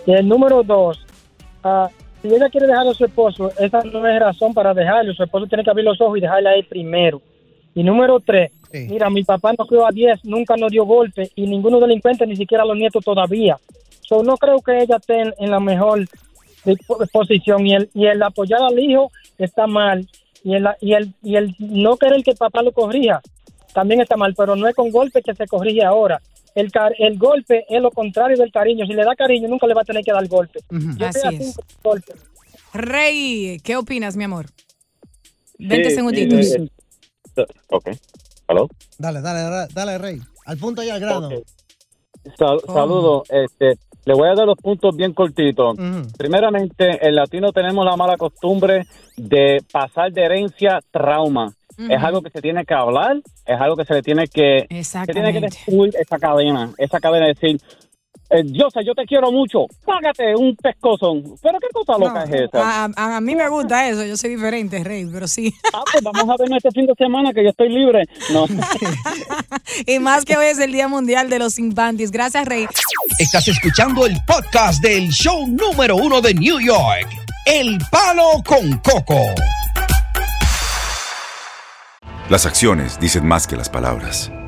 Y 0.06 0.12
el 0.12 0.26
número 0.28 0.62
dos, 0.62 1.04
ah, 1.64 1.88
si 2.22 2.28
ella 2.28 2.48
quiere 2.50 2.66
dejar 2.66 2.86
a 2.86 2.94
su 2.94 3.04
esposo, 3.04 3.50
esa 3.58 3.82
no 3.84 4.06
es 4.06 4.20
razón 4.20 4.52
para 4.54 4.74
dejarlo. 4.74 5.14
Su 5.14 5.22
esposo 5.22 5.46
tiene 5.46 5.64
que 5.64 5.70
abrir 5.70 5.84
los 5.84 6.00
ojos 6.00 6.18
y 6.18 6.20
dejarle 6.20 6.48
a 6.50 6.54
él 6.54 6.66
primero. 6.68 7.20
Y 7.74 7.82
número 7.82 8.18
tres, 8.20 8.50
mira, 8.72 9.08
mi 9.08 9.24
papá 9.24 9.52
nos 9.56 9.68
crió 9.68 9.86
a 9.86 9.90
10, 9.90 10.24
nunca 10.24 10.56
nos 10.56 10.70
dio 10.70 10.84
golpe 10.84 11.30
y 11.36 11.46
ninguno 11.46 11.78
delincuente, 11.80 12.26
ni 12.26 12.36
siquiera 12.36 12.64
los 12.64 12.76
nietos 12.76 13.04
todavía. 13.04 13.56
So, 14.08 14.22
no 14.22 14.36
creo 14.38 14.60
que 14.60 14.78
ella 14.82 14.96
esté 14.96 15.20
en, 15.20 15.34
en 15.38 15.50
la 15.50 15.60
mejor 15.60 16.06
dispo- 16.64 17.06
posición 17.12 17.66
y 17.66 17.74
el, 17.74 17.90
y 17.92 18.06
el 18.06 18.22
apoyar 18.22 18.62
al 18.62 18.78
hijo 18.78 19.10
está 19.36 19.66
mal 19.66 20.08
y 20.42 20.54
el, 20.54 20.66
y 20.80 20.94
el, 20.94 21.12
y 21.22 21.36
el 21.36 21.54
no 21.58 21.96
querer 21.96 22.22
que 22.22 22.30
el 22.30 22.36
papá 22.36 22.62
lo 22.62 22.72
corrija 22.72 23.20
también 23.74 24.00
está 24.00 24.16
mal, 24.16 24.34
pero 24.34 24.56
no 24.56 24.66
es 24.66 24.74
con 24.74 24.90
golpe 24.90 25.20
que 25.22 25.34
se 25.34 25.46
corrige 25.46 25.84
ahora. 25.84 26.20
El, 26.54 26.72
car- 26.72 26.94
el 26.98 27.18
golpe 27.18 27.64
es 27.68 27.80
lo 27.82 27.90
contrario 27.90 28.36
del 28.36 28.50
cariño. 28.50 28.86
Si 28.86 28.92
le 28.94 29.04
da 29.04 29.14
cariño, 29.14 29.46
nunca 29.46 29.66
le 29.66 29.74
va 29.74 29.82
a 29.82 29.84
tener 29.84 30.02
que 30.02 30.10
dar 30.10 30.26
golpe. 30.26 30.58
Así 31.04 31.36
es. 31.36 31.56
golpe. 31.84 32.14
Rey, 32.72 33.58
¿qué 33.62 33.76
opinas, 33.76 34.16
mi 34.16 34.24
amor? 34.24 34.46
20 35.58 35.90
Sí, 35.90 35.94
segunditos. 35.96 36.54
eh, 36.54 36.68
eh, 37.36 37.46
ok. 37.68 37.90
¿Aló? 38.48 38.68
Dale, 38.98 39.20
dale, 39.20 39.40
dale, 39.42 39.68
dale, 39.72 39.98
Rey. 39.98 40.18
Al 40.46 40.56
punto 40.58 40.82
y 40.82 40.88
al 40.90 40.98
grano. 41.00 41.28
Sal- 42.36 42.60
Saludos. 42.66 43.28
Este, 43.30 43.78
le 44.08 44.14
voy 44.14 44.26
a 44.30 44.34
dar 44.34 44.46
los 44.46 44.56
puntos 44.56 44.96
bien 44.96 45.12
cortitos. 45.12 45.76
Primeramente, 46.16 47.06
el 47.06 47.14
latino 47.14 47.52
tenemos 47.52 47.84
la 47.84 47.94
mala 47.94 48.16
costumbre 48.16 48.86
de 49.18 49.62
pasar 49.70 50.10
de 50.12 50.22
herencia 50.22 50.80
trauma. 50.90 51.52
Es 51.76 52.02
algo 52.02 52.22
que 52.22 52.30
se 52.30 52.40
tiene 52.40 52.64
que 52.64 52.74
hablar, 52.74 53.18
es 53.44 53.60
algo 53.60 53.76
que 53.76 53.84
se 53.84 53.92
le 53.92 54.02
tiene 54.02 54.26
que, 54.26 54.66
se 54.82 55.12
tiene 55.12 55.32
que 55.32 55.40
destruir 55.40 55.94
esa 55.94 56.18
cadena, 56.18 56.70
esa 56.78 56.98
cadena 57.00 57.26
de 57.26 57.34
decir, 57.34 57.60
Eh, 58.30 58.42
Diosa, 58.44 58.80
yo 58.84 58.94
te 58.94 59.04
quiero 59.06 59.32
mucho. 59.32 59.60
Págate 59.86 60.34
un 60.36 60.54
pescozo. 60.56 61.14
¿Pero 61.42 61.58
qué 61.60 61.66
cosa 61.72 61.96
loca 61.98 62.24
es 62.24 62.30
esa? 62.42 62.84
A, 62.84 62.90
a- 62.94 63.16
a 63.16 63.20
mí 63.22 63.34
me 63.34 63.48
gusta 63.48 63.88
eso, 63.88 64.04
yo 64.04 64.16
soy 64.18 64.30
diferente, 64.36 64.84
Rey, 64.84 65.06
pero 65.10 65.26
sí. 65.26 65.54
Ah, 65.72 65.82
pues 65.90 66.04
vamos 66.04 66.24
a 66.28 66.36
vernos 66.38 66.58
este 66.58 66.70
fin 66.72 66.86
de 66.86 66.94
semana 66.98 67.32
que 67.32 67.42
yo 67.42 67.48
estoy 67.50 67.70
libre. 67.70 68.04
No. 68.32 68.44
y 69.86 69.98
más 69.98 70.24
que 70.26 70.36
hoy 70.36 70.46
es 70.46 70.58
el 70.58 70.72
Día 70.72 70.88
Mundial 70.88 71.30
de 71.30 71.38
los 71.38 71.58
Infantis. 71.58 72.10
Gracias, 72.10 72.46
Rey. 72.46 72.66
Estás 73.18 73.48
escuchando 73.48 74.04
el 74.04 74.14
podcast 74.26 74.82
del 74.82 75.08
show 75.08 75.46
número 75.46 75.96
uno 75.96 76.20
de 76.20 76.34
New 76.34 76.60
York, 76.60 77.08
El 77.46 77.78
Palo 77.90 78.42
con 78.46 78.76
Coco. 78.78 79.20
Las 82.28 82.44
acciones 82.44 83.00
dicen 83.00 83.26
más 83.26 83.46
que 83.46 83.56
las 83.56 83.70
palabras. 83.70 84.30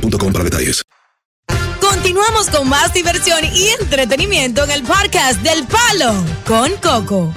boostmobile.com 0.00 0.32
para 0.32 0.44
detalles. 0.44 0.82
Continuamos 1.80 2.48
con 2.50 2.68
más 2.68 2.92
diversión 2.92 3.40
y 3.54 3.68
entretenimiento 3.80 4.64
en 4.64 4.70
el 4.70 4.82
podcast 4.82 5.40
del 5.42 5.64
Palo 5.64 6.14
con 6.46 6.70
Coco. 6.76 7.32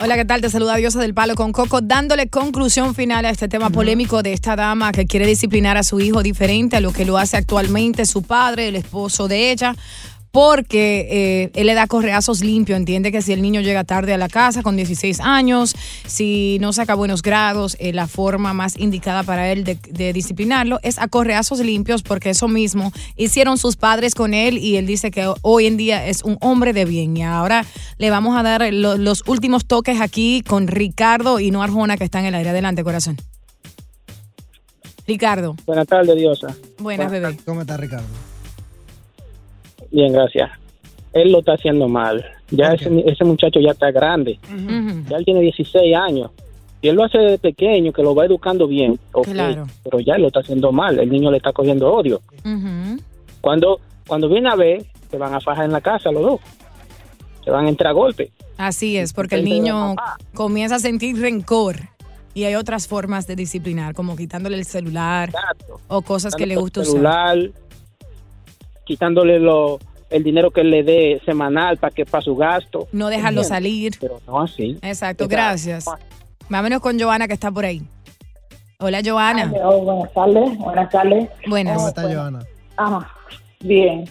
Hola, 0.00 0.16
¿qué 0.16 0.24
tal? 0.24 0.40
Te 0.40 0.50
saluda 0.50 0.76
Diosa 0.76 1.00
del 1.00 1.14
Palo 1.14 1.34
con 1.34 1.52
Coco, 1.52 1.80
dándole 1.80 2.28
conclusión 2.28 2.94
final 2.94 3.24
a 3.24 3.30
este 3.30 3.48
tema 3.48 3.70
polémico 3.70 4.22
de 4.22 4.32
esta 4.32 4.56
dama 4.56 4.92
que 4.92 5.06
quiere 5.06 5.26
disciplinar 5.26 5.76
a 5.76 5.82
su 5.82 6.00
hijo 6.00 6.22
diferente 6.22 6.76
a 6.76 6.80
lo 6.80 6.92
que 6.92 7.04
lo 7.04 7.16
hace 7.16 7.36
actualmente 7.36 8.04
su 8.04 8.22
padre, 8.22 8.68
el 8.68 8.76
esposo 8.76 9.28
de 9.28 9.50
ella. 9.52 9.74
Porque 10.34 11.06
eh, 11.44 11.50
él 11.54 11.68
le 11.68 11.74
da 11.74 11.86
correazos 11.86 12.40
limpios, 12.42 12.76
entiende 12.76 13.12
que 13.12 13.22
si 13.22 13.32
el 13.32 13.40
niño 13.40 13.60
llega 13.60 13.84
tarde 13.84 14.12
a 14.14 14.18
la 14.18 14.28
casa 14.28 14.64
con 14.64 14.74
16 14.74 15.20
años, 15.20 15.76
si 16.08 16.58
no 16.60 16.72
saca 16.72 16.96
buenos 16.96 17.22
grados, 17.22 17.76
eh, 17.78 17.92
la 17.92 18.08
forma 18.08 18.52
más 18.52 18.76
indicada 18.76 19.22
para 19.22 19.52
él 19.52 19.62
de, 19.62 19.78
de 19.90 20.12
disciplinarlo 20.12 20.80
es 20.82 20.98
a 20.98 21.06
correazos 21.06 21.60
limpios, 21.60 22.02
porque 22.02 22.30
eso 22.30 22.48
mismo 22.48 22.92
hicieron 23.14 23.58
sus 23.58 23.76
padres 23.76 24.16
con 24.16 24.34
él 24.34 24.58
y 24.58 24.74
él 24.76 24.86
dice 24.86 25.12
que 25.12 25.32
hoy 25.42 25.66
en 25.66 25.76
día 25.76 26.04
es 26.08 26.24
un 26.24 26.36
hombre 26.40 26.72
de 26.72 26.84
bien. 26.84 27.16
Y 27.16 27.22
ahora 27.22 27.64
le 27.98 28.10
vamos 28.10 28.36
a 28.36 28.42
dar 28.42 28.66
lo- 28.74 28.96
los 28.96 29.22
últimos 29.28 29.66
toques 29.66 30.00
aquí 30.00 30.42
con 30.44 30.66
Ricardo 30.66 31.38
y 31.38 31.52
no 31.52 31.62
Arjona 31.62 31.96
que 31.96 32.02
está 32.02 32.18
en 32.18 32.26
el 32.26 32.34
aire. 32.34 32.50
Adelante, 32.50 32.82
corazón. 32.82 33.16
Ricardo, 35.06 35.54
Buenas 35.64 35.86
tardes, 35.86 36.16
Diosa. 36.16 36.48
buenas, 36.78 37.08
bebé. 37.12 37.36
¿Cómo 37.44 37.60
está 37.60 37.76
Ricardo? 37.76 38.06
Bien, 39.94 40.12
gracias. 40.12 40.50
Él 41.12 41.30
lo 41.30 41.38
está 41.38 41.52
haciendo 41.52 41.86
mal. 41.88 42.24
Ya 42.50 42.72
ese, 42.72 42.90
ese 43.06 43.24
muchacho 43.24 43.60
ya 43.60 43.70
está 43.70 43.92
grande. 43.92 44.40
Ya 45.08 45.16
él 45.16 45.24
tiene 45.24 45.40
16 45.40 45.94
años. 45.94 46.32
Y 46.82 46.88
él 46.88 46.96
lo 46.96 47.04
hace 47.04 47.18
de 47.18 47.38
pequeño, 47.38 47.92
que 47.92 48.02
lo 48.02 48.12
va 48.12 48.26
educando 48.26 48.66
bien. 48.66 48.98
Claro. 49.22 49.68
Pero 49.84 50.00
ya 50.00 50.18
lo 50.18 50.26
está 50.26 50.40
haciendo 50.40 50.72
mal. 50.72 50.98
El 50.98 51.08
niño 51.10 51.30
le 51.30 51.36
está 51.36 51.52
cogiendo 51.52 51.92
odio. 51.94 52.20
Cuando, 53.40 53.80
cuando 54.08 54.28
viene 54.28 54.48
a 54.50 54.56
ver, 54.56 54.84
se 55.12 55.16
van 55.16 55.32
a 55.32 55.40
fajar 55.40 55.66
en 55.66 55.72
la 55.72 55.80
casa 55.80 56.10
los 56.10 56.22
dos. 56.22 56.40
Se 57.44 57.52
van 57.52 57.66
a 57.66 57.68
entrar 57.68 57.90
a 57.90 57.92
golpe. 57.92 58.32
Así 58.56 58.96
es, 58.96 59.12
porque 59.12 59.36
el 59.36 59.44
niño 59.44 59.94
comienza 60.34 60.74
a 60.74 60.78
sentir 60.80 61.20
rencor 61.20 61.76
y 62.34 62.44
hay 62.44 62.56
otras 62.56 62.88
formas 62.88 63.28
de 63.28 63.36
disciplinar, 63.36 63.94
como 63.94 64.16
quitándole 64.16 64.58
el 64.58 64.64
celular 64.64 65.30
o 65.86 66.02
cosas 66.02 66.34
que 66.34 66.46
le 66.46 66.56
gusta 66.56 66.80
el 66.80 66.88
usar. 66.88 66.92
celular, 66.92 67.50
quitándole 68.84 69.38
lo, 69.38 69.78
el 70.10 70.22
dinero 70.22 70.50
que 70.50 70.60
él 70.60 70.70
le 70.70 70.82
dé 70.82 71.20
semanal 71.24 71.76
para 71.78 71.94
que 71.94 72.04
para 72.06 72.22
su 72.22 72.36
gasto. 72.36 72.88
No 72.92 73.08
dejarlo 73.08 73.44
salir. 73.44 73.94
Pero 74.00 74.20
no 74.26 74.40
así. 74.40 74.78
Exacto, 74.82 75.26
gracias. 75.28 75.86
Vámonos 76.48 76.80
con 76.80 76.98
Joana 77.00 77.26
que 77.26 77.34
está 77.34 77.50
por 77.50 77.64
ahí. 77.64 77.82
Hola, 78.78 79.00
Joana. 79.04 79.52
Oh, 79.62 79.82
buenas 79.82 80.12
tardes, 80.12 80.58
buenas 80.58 80.90
tardes. 80.90 81.28
Buenas. 81.46 81.82
Oh, 81.82 81.88
está, 81.88 82.02
bueno. 82.02 82.20
Joana? 82.20 82.46
Ajá, 82.76 83.14
bien. 83.60 84.04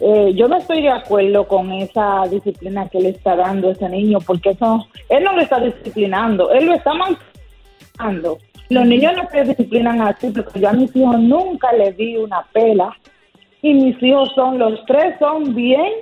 Eh, 0.00 0.32
yo 0.34 0.48
no 0.48 0.58
estoy 0.58 0.82
de 0.82 0.90
acuerdo 0.90 1.46
con 1.46 1.72
esa 1.72 2.22
disciplina 2.30 2.88
que 2.88 3.00
le 3.00 3.10
está 3.10 3.34
dando 3.36 3.70
ese 3.70 3.88
niño, 3.88 4.18
porque 4.20 4.50
eso, 4.50 4.86
él 5.08 5.24
no 5.24 5.32
lo 5.32 5.42
está 5.42 5.60
disciplinando, 5.60 6.50
él 6.52 6.66
lo 6.66 6.74
está 6.74 6.92
maltratando. 6.94 8.38
Los 8.68 8.86
niños 8.86 9.14
no 9.16 9.28
se 9.30 9.44
disciplinan 9.44 10.00
así, 10.02 10.30
porque 10.30 10.60
yo 10.60 10.68
a 10.68 10.72
mis 10.72 10.94
hijos 10.94 11.18
nunca 11.18 11.72
les 11.72 11.96
di 11.96 12.16
una 12.16 12.42
pela, 12.52 12.96
y 13.62 13.74
mis 13.74 14.02
hijos 14.02 14.30
son, 14.34 14.58
los 14.58 14.84
tres 14.86 15.14
son 15.18 15.54
bien, 15.54 15.92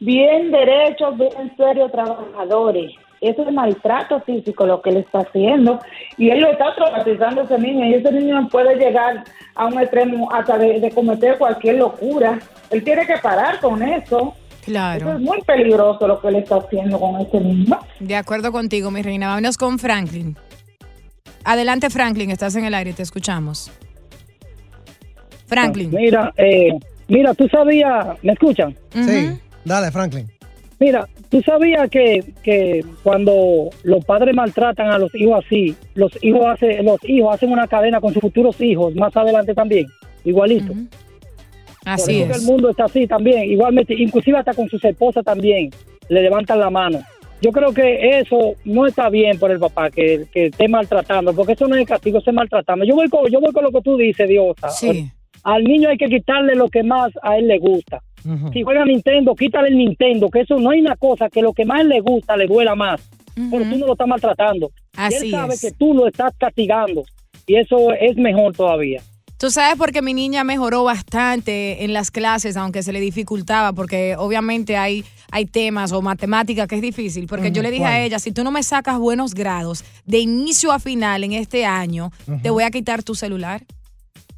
bien 0.00 0.50
derechos, 0.50 1.16
bien 1.16 1.54
serios 1.56 1.92
trabajadores. 1.92 2.92
Eso 3.20 3.42
es 3.42 3.52
maltrato 3.54 4.20
físico 4.20 4.66
lo 4.66 4.82
que 4.82 4.90
él 4.90 4.98
está 4.98 5.20
haciendo 5.20 5.78
y 6.18 6.28
él 6.28 6.40
lo 6.40 6.52
está 6.52 6.74
traumatizando 6.74 7.40
a 7.40 7.44
ese 7.44 7.58
niño 7.58 7.86
y 7.86 7.94
ese 7.94 8.12
niño 8.12 8.48
puede 8.50 8.76
llegar 8.76 9.24
a 9.54 9.66
un 9.66 9.78
extremo 9.80 10.30
hasta 10.30 10.58
de, 10.58 10.78
de 10.80 10.90
cometer 10.90 11.38
cualquier 11.38 11.76
locura. 11.76 12.38
Él 12.70 12.84
tiene 12.84 13.06
que 13.06 13.16
parar 13.22 13.60
con 13.60 13.82
eso. 13.82 14.34
Claro. 14.64 15.08
Eso 15.08 15.12
es 15.16 15.20
muy 15.20 15.40
peligroso 15.42 16.06
lo 16.06 16.20
que 16.20 16.28
él 16.28 16.36
está 16.36 16.56
haciendo 16.56 17.00
con 17.00 17.20
ese 17.20 17.40
niño. 17.40 17.78
De 17.98 18.16
acuerdo 18.16 18.52
contigo, 18.52 18.90
mi 18.90 19.00
reina. 19.00 19.28
Vámonos 19.28 19.56
con 19.56 19.78
Franklin. 19.78 20.36
Adelante, 21.44 21.88
Franklin, 21.90 22.30
estás 22.30 22.56
en 22.56 22.64
el 22.64 22.74
aire, 22.74 22.92
te 22.92 23.02
escuchamos. 23.02 23.70
Franklin. 25.46 25.90
Mira, 25.90 26.32
eh, 26.36 26.72
mira, 27.08 27.34
tú 27.34 27.48
sabías, 27.48 28.16
¿me 28.22 28.32
escuchan? 28.32 28.74
Sí, 28.90 29.30
dale, 29.64 29.90
Franklin. 29.90 30.28
Mira, 30.80 31.06
tú 31.30 31.40
sabías 31.42 31.88
que, 31.88 32.32
que 32.42 32.84
cuando 33.02 33.70
los 33.84 34.04
padres 34.04 34.34
maltratan 34.34 34.88
a 34.88 34.98
los 34.98 35.14
hijos 35.14 35.44
así, 35.44 35.74
los 35.94 36.12
hijos 36.22 36.44
hace, 36.46 36.82
los 36.82 36.98
hijos 37.04 37.34
hacen 37.34 37.52
una 37.52 37.66
cadena 37.66 38.00
con 38.00 38.12
sus 38.12 38.20
futuros 38.20 38.60
hijos 38.60 38.94
más 38.94 39.16
adelante 39.16 39.54
también, 39.54 39.86
igualito. 40.24 40.72
Así 41.84 42.02
Por 42.02 42.10
eso 42.10 42.26
que 42.26 42.32
es. 42.32 42.42
el 42.42 42.46
mundo 42.46 42.70
está 42.70 42.84
así 42.84 43.06
también, 43.06 43.44
igualmente, 43.44 43.94
inclusive 43.94 44.38
hasta 44.38 44.54
con 44.54 44.68
sus 44.68 44.84
esposas 44.84 45.24
también, 45.24 45.70
le 46.08 46.22
levantan 46.22 46.58
la 46.58 46.70
mano. 46.70 47.00
Yo 47.40 47.52
creo 47.52 47.72
que 47.74 48.18
eso 48.18 48.54
no 48.64 48.86
está 48.86 49.10
bien 49.10 49.38
por 49.38 49.50
el 49.50 49.58
papá, 49.58 49.90
que, 49.90 50.26
que 50.32 50.46
esté 50.46 50.66
maltratando, 50.66 51.34
porque 51.34 51.52
eso 51.52 51.68
no 51.68 51.76
es 51.76 51.86
castigo, 51.86 52.18
eso 52.18 52.30
es 52.30 52.36
maltratando. 52.36 52.84
Yo 52.84 52.94
voy 52.94 53.08
con, 53.08 53.30
yo 53.30 53.40
voy 53.40 53.52
con 53.52 53.64
lo 53.64 53.70
que 53.70 53.82
tú 53.82 53.96
dices, 53.96 54.28
Dios. 54.28 54.56
Sí. 54.70 55.10
Al 55.44 55.62
niño 55.62 55.90
hay 55.90 55.98
que 55.98 56.06
quitarle 56.06 56.54
lo 56.56 56.68
que 56.68 56.82
más 56.82 57.12
a 57.22 57.36
él 57.36 57.46
le 57.48 57.58
gusta. 57.58 58.00
Si 58.54 58.62
juega 58.62 58.86
Nintendo, 58.86 59.34
quítale 59.34 59.68
el 59.68 59.76
Nintendo, 59.76 60.30
que 60.30 60.40
eso 60.40 60.58
no 60.58 60.70
hay 60.70 60.80
una 60.80 60.96
cosa 60.96 61.28
que 61.28 61.42
lo 61.42 61.52
que 61.52 61.66
más 61.66 61.84
le 61.84 62.00
gusta 62.00 62.38
le 62.38 62.46
duela 62.46 62.74
más. 62.74 63.02
Pero 63.34 63.64
tú 63.68 63.76
no 63.76 63.86
lo 63.86 63.92
estás 63.92 64.08
maltratando. 64.08 64.70
Y 64.94 65.00
Así 65.00 65.26
él 65.26 65.30
sabe 65.32 65.54
es. 65.54 65.60
que 65.60 65.72
tú 65.72 65.92
lo 65.92 66.06
estás 66.06 66.32
castigando. 66.38 67.04
Y 67.46 67.56
eso 67.56 67.92
es 67.92 68.16
mejor 68.16 68.54
todavía. 68.54 69.02
Tú 69.36 69.50
sabes 69.50 69.76
porque 69.76 70.00
mi 70.00 70.14
niña 70.14 70.44
mejoró 70.44 70.84
bastante 70.84 71.84
en 71.84 71.92
las 71.92 72.10
clases, 72.10 72.56
aunque 72.56 72.82
se 72.82 72.92
le 72.92 73.00
dificultaba, 73.00 73.74
porque 73.74 74.14
obviamente 74.16 74.76
hay, 74.78 75.04
hay 75.30 75.44
temas 75.44 75.92
o 75.92 76.00
matemática 76.00 76.66
que 76.66 76.76
es 76.76 76.80
difícil. 76.80 77.26
Porque 77.26 77.50
yo 77.50 77.60
le 77.60 77.70
dije 77.70 77.84
a 77.84 78.02
ella, 78.02 78.18
si 78.18 78.32
tú 78.32 78.42
no 78.44 78.50
me 78.50 78.62
sacas 78.62 78.98
buenos 78.98 79.34
grados 79.34 79.84
de 80.06 80.20
inicio 80.20 80.72
a 80.72 80.78
final 80.78 81.24
en 81.24 81.32
este 81.32 81.66
año, 81.66 82.10
te 82.42 82.48
voy 82.48 82.62
a 82.62 82.70
quitar 82.70 83.02
tu 83.02 83.14
celular. 83.14 83.62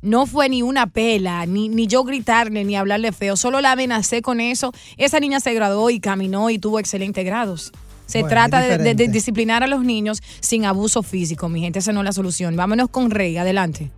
No 0.02 0.26
fue 0.26 0.48
ni 0.48 0.62
una 0.62 0.87
pela, 0.87 1.46
ni, 1.46 1.68
ni 1.68 1.87
yo 1.87 2.04
gritarle, 2.04 2.64
ni 2.64 2.76
hablarle 2.76 3.12
feo. 3.12 3.37
Solo 3.37 3.61
la 3.61 3.72
amenacé 3.72 4.22
con 4.22 4.40
eso. 4.40 4.72
Esa 4.96 5.18
niña 5.20 5.40
se 5.40 5.52
graduó 5.54 5.90
y 5.90 5.98
caminó 6.00 6.48
y 6.50 6.59
tuvo 6.59 6.78
excelentes 6.78 7.24
grados. 7.24 7.72
Se 8.06 8.20
Bueno, 8.20 8.28
trata 8.28 8.61
de, 8.61 8.64
de- 8.68 8.70
de 8.70 8.78
diferente. 8.90 9.09
disciplinar 9.09 9.62
a 9.64 9.66
los 9.66 9.82
niños 9.82 10.22
sin 10.40 10.64
abuso 10.64 11.02
físico, 11.02 11.48
mi 11.48 11.61
gente. 11.61 11.80
Esa 11.80 11.92
no 11.92 12.00
es 12.00 12.04
la 12.04 12.12
solución. 12.12 12.54
Vámonos 12.54 12.88
con 12.88 13.11
Rey, 13.11 13.37
adelante. 13.37 13.90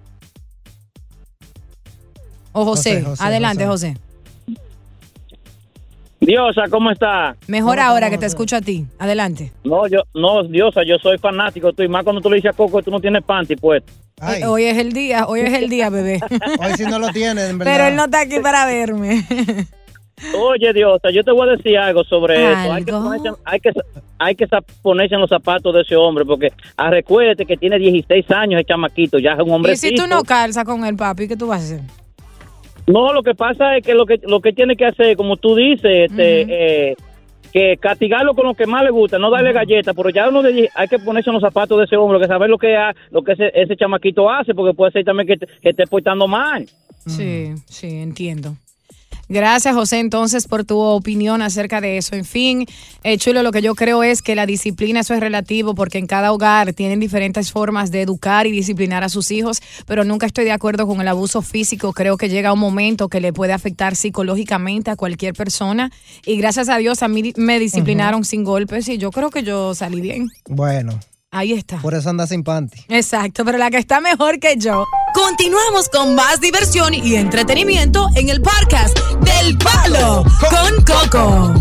O 2.53 2.65
José, 2.65 2.95
José, 2.97 3.05
José, 3.05 3.25
adelante, 3.25 3.67
José. 3.67 3.97
Diosa, 6.21 6.63
¿cómo 6.69 6.91
está? 6.91 7.37
Mejor 7.47 7.79
ahora 7.79 8.11
que 8.11 8.19
te 8.19 8.27
escucho 8.27 8.57
a 8.57 8.61
ti. 8.61 8.85
Adelante. 8.99 9.53
No, 9.65 9.87
yo, 9.87 10.03
no, 10.15 10.43
Diosa, 10.43 10.83
yo 10.85 10.99
soy 10.99 11.17
fanático, 11.19 11.73
tú, 11.73 11.83
y 11.83 11.89
más 11.89 12.03
cuando 12.03 12.21
tú 12.21 12.29
le 12.29 12.37
dices 12.37 12.51
a 12.53 12.57
Coco 12.57 12.79
que 12.79 12.85
tú 12.85 12.91
no 12.91 13.01
tienes 13.01 13.23
panty 13.23 13.57
puesto. 13.57 13.93
Eh, 14.21 14.45
Hoy 14.47 14.65
es 14.65 14.77
el 14.79 14.93
día, 14.93 15.27
hoy 15.27 15.41
es 15.41 15.55
el 15.55 15.69
día, 15.69 15.91
bebé. 15.91 16.21
Hoy 16.61 16.73
sí 16.77 16.85
no 16.85 16.99
lo 16.99 17.09
tiene, 17.11 17.47
en 17.47 17.59
verdad. 17.59 17.73
Pero 17.73 17.85
él 17.87 17.97
no 17.97 18.07
está 18.07 18.21
aquí 18.23 18.41
para 18.41 18.67
verme. 18.67 19.25
Oye, 20.37 20.73
Diosa, 20.73 21.11
yo 21.13 21.23
te 21.23 21.31
voy 21.31 21.49
a 21.49 21.53
decir 21.53 21.79
algo 21.79 22.03
sobre 22.03 22.35
eso. 22.35 22.73
Hay 22.73 22.85
que, 22.85 22.91
¿Algo? 22.91 23.05
ponerse, 23.05 23.41
hay, 23.45 23.61
que, 23.61 23.71
hay 24.19 24.35
que 24.35 24.47
ponerse 24.83 25.15
en 25.15 25.21
los 25.21 25.31
zapatos 25.31 25.73
de 25.73 25.83
ese 25.83 25.95
hombre, 25.95 26.25
porque 26.25 26.53
ah, 26.77 26.91
recuérdate 26.91 27.47
que 27.47 27.57
tiene 27.57 27.79
16 27.79 28.29
años 28.33 28.59
el 28.59 28.67
chamaquito, 28.67 29.21
ya 29.21 29.35
es 29.35 29.39
un 29.41 29.51
hombre 29.53 29.73
Y 29.73 29.77
si 29.77 29.95
tú 29.95 30.09
no 30.09 30.25
calzas 30.25 30.65
con 30.65 30.85
el 30.85 30.97
papi, 30.97 31.29
¿qué 31.29 31.37
tú 31.37 31.47
vas 31.47 31.61
a 31.61 31.65
hacer? 31.65 31.81
No, 32.89 33.13
lo 33.13 33.23
que 33.23 33.35
pasa 33.35 33.77
es 33.77 33.85
que 33.87 33.95
lo 33.95 34.07
que 34.07 34.19
lo 34.25 34.41
que 34.41 34.53
tiene 34.53 34.75
que 34.75 34.87
hacer, 34.87 35.17
como 35.17 35.37
tú 35.37 35.55
dices, 35.55 36.11
este, 36.11 36.91
eh, 36.91 36.97
que 37.53 37.77
castigarlo 37.79 38.35
con 38.35 38.47
lo 38.47 38.55
que 38.55 38.67
más 38.67 38.83
le 38.83 38.91
gusta, 38.91 39.19
no 39.19 39.31
darle 39.31 39.53
galletas, 39.53 39.95
pero 39.97 40.11
ya 40.11 40.29
uno 40.29 40.43
de- 40.43 40.69
hay 40.75 40.89
que 40.89 40.99
ponerse 40.99 41.31
en 41.31 41.35
los 41.35 41.43
zapatos 41.43 41.79
de 41.79 41.85
ese 41.85 41.97
hombre, 41.97 42.19
que 42.21 42.27
saber 42.27 42.51
lo 42.51 42.59
que 42.59 42.77
ha- 42.77 42.95
lo 43.11 43.23
que 43.23 43.33
ese, 43.33 43.51
ese 43.55 43.77
chamaquito 43.77 44.31
hace, 44.31 44.55
porque 44.55 44.75
puede 44.75 44.93
ser 44.93 45.05
también 45.05 45.27
que, 45.29 45.37
te- 45.39 45.47
que 45.63 45.71
esté 45.71 45.87
portando 45.87 46.27
mal. 46.29 46.67
Sí, 47.07 47.55
sí, 47.67 48.01
entiendo. 48.03 48.55
Gracias, 49.29 49.75
José, 49.75 49.99
entonces, 49.99 50.47
por 50.47 50.65
tu 50.65 50.79
opinión 50.79 51.43
acerca 51.43 51.81
de 51.81 51.99
eso. 51.99 52.17
En 52.17 52.25
fin, 52.25 52.67
eh, 53.03 53.19
Chulo, 53.19 53.43
lo 53.43 53.53
que 53.53 53.61
yo 53.61 53.75
creo 53.75 54.03
es 54.03 54.23
que 54.23 54.35
la 54.35 54.47
disciplina, 54.47 55.01
eso 55.01 55.15
es 55.15 55.21
relativo, 55.21 55.75
porque 55.75 55.99
en 55.99 56.07
cada 56.07 56.33
hogar 56.33 56.73
tienen 56.73 56.99
diferentes 56.99 57.53
formas 57.53 57.91
de 57.91 58.03
educar 58.03 58.47
y 58.47 58.51
disciplinar 58.51 59.05
a 59.05 59.09
sus 59.09 59.31
hijos, 59.31 59.61
pero 59.87 60.05
nunca 60.05 60.27
estoy 60.27 60.45
de 60.45 60.53
acuerdo 60.53 60.87
con 60.87 61.01
el 61.01 61.09
abuso 61.09 61.43
físico. 61.43 61.93
Creo 61.93 62.17
que 62.17 62.29
llega 62.29 62.53
un 62.53 62.61
momento 62.61 63.09
que 63.09 63.21
le 63.21 63.33
puede 63.33 63.53
afectar 63.53 63.97
psicológicamente 63.97 64.91
a 64.91 64.97
cualquier 64.97 65.35
persona. 65.35 65.91
Y 66.25 66.39
gracias 66.39 66.69
a 66.69 66.79
Dios, 66.79 67.03
a 67.03 67.09
mí 67.09 67.33
me 67.37 67.59
disciplinaron 67.59 68.25
sin 68.25 68.45
golpes 68.45 68.89
y 68.89 68.99
yo 68.99 69.11
creo 69.11 69.31
que 69.31 69.43
yo 69.43 69.75
salí 69.75 70.01
bien. 70.01 70.29
Bueno. 70.47 70.99
Ahí 71.39 71.53
está. 71.53 71.77
Por 71.77 71.95
eso 71.95 72.11
anda 72.11 72.27
sin 72.27 72.43
panty. 72.43 72.81
Exacto, 72.89 73.45
pero 73.45 73.59
la 73.59 73.71
que 73.71 73.77
está 73.77 74.01
mejor 74.01 74.41
que 74.41 74.57
yo. 74.57 74.85
Continuamos 75.15 75.89
con 75.89 76.17
más 76.17 76.41
diversión 76.41 76.95
y 76.95 77.15
entretenimiento 77.15 78.09
en 78.17 78.29
el 78.29 78.43
podcast 78.43 78.99
del 79.21 79.57
Palo 79.57 80.25
con 80.51 80.85
Coco. 80.85 81.55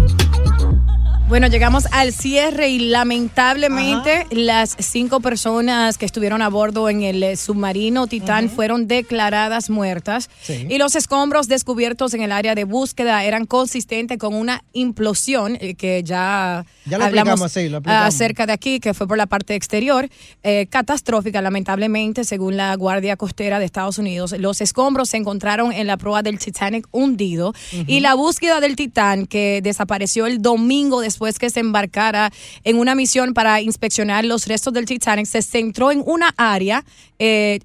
Bueno, 1.27 1.47
llegamos 1.47 1.87
al 1.91 2.13
cierre 2.13 2.69
y 2.69 2.79
lamentablemente 2.79 4.25
las 4.31 4.77
cinco 4.79 5.19
personas 5.19 5.97
que 5.97 6.05
estuvieron 6.05 6.41
a 6.41 6.47
bordo 6.47 6.87
en 6.87 7.03
el 7.03 7.21
eh, 7.21 7.35
submarino 7.35 8.07
Titán 8.07 8.49
fueron 8.49 8.87
declaradas 8.87 9.69
muertas. 9.69 10.29
Sí. 10.41 10.65
y 10.69 10.77
los 10.77 10.95
escombros 10.95 11.49
descubiertos 11.49 12.13
en 12.13 12.21
el 12.21 12.31
área 12.31 12.55
de 12.55 12.63
búsqueda 12.63 13.25
eran 13.25 13.45
consistentes 13.45 14.17
con 14.17 14.35
una 14.35 14.63
implosión 14.71 15.57
eh, 15.59 15.75
que 15.75 16.01
ya, 16.01 16.65
Ya 16.85 16.97
lo 16.97 17.03
hablamos 17.03 17.51
sí, 17.51 17.67
lo 17.67 17.81
acerca 17.83 18.45
de 18.45 18.53
aquí, 18.53 18.79
que 18.79 18.93
fue 18.93 19.05
por 19.05 19.17
la 19.17 19.25
parte 19.25 19.53
exterior, 19.55 20.07
eh, 20.43 20.67
catastrófica 20.69 21.41
lamentablemente 21.41 22.23
según 22.23 22.55
la 22.55 22.73
Guardia 22.77 23.17
Costera 23.17 23.59
de 23.59 23.65
Estados 23.65 23.97
Unidos. 23.97 24.33
Los 24.39 24.61
escombros 24.61 25.09
se 25.09 25.17
encontraron 25.17 25.73
en 25.73 25.87
la 25.87 25.97
proa 25.97 26.23
del 26.23 26.39
Titanic 26.39 26.87
hundido 26.91 27.53
y 27.85 27.99
la 27.99 28.13
búsqueda 28.13 28.61
del 28.61 28.77
Titán 28.77 29.25
que 29.25 29.59
desapareció 29.61 30.25
el 30.25 30.41
domingo 30.41 31.01
después 31.01 31.16
que 31.39 31.49
se 31.49 31.59
embarcara 31.59 32.31
en 32.63 32.77
una 32.77 32.95
misión 32.95 33.33
para 33.33 33.61
inspeccionar 33.61 34.25
los 34.25 34.47
restos 34.47 34.73
del 34.73 34.85
Titanic 34.85 35.25
se 35.25 35.41
centró 35.41 35.91
en 35.91 36.03
una 36.05 36.33
área 36.37 36.83
eh, 37.19 37.59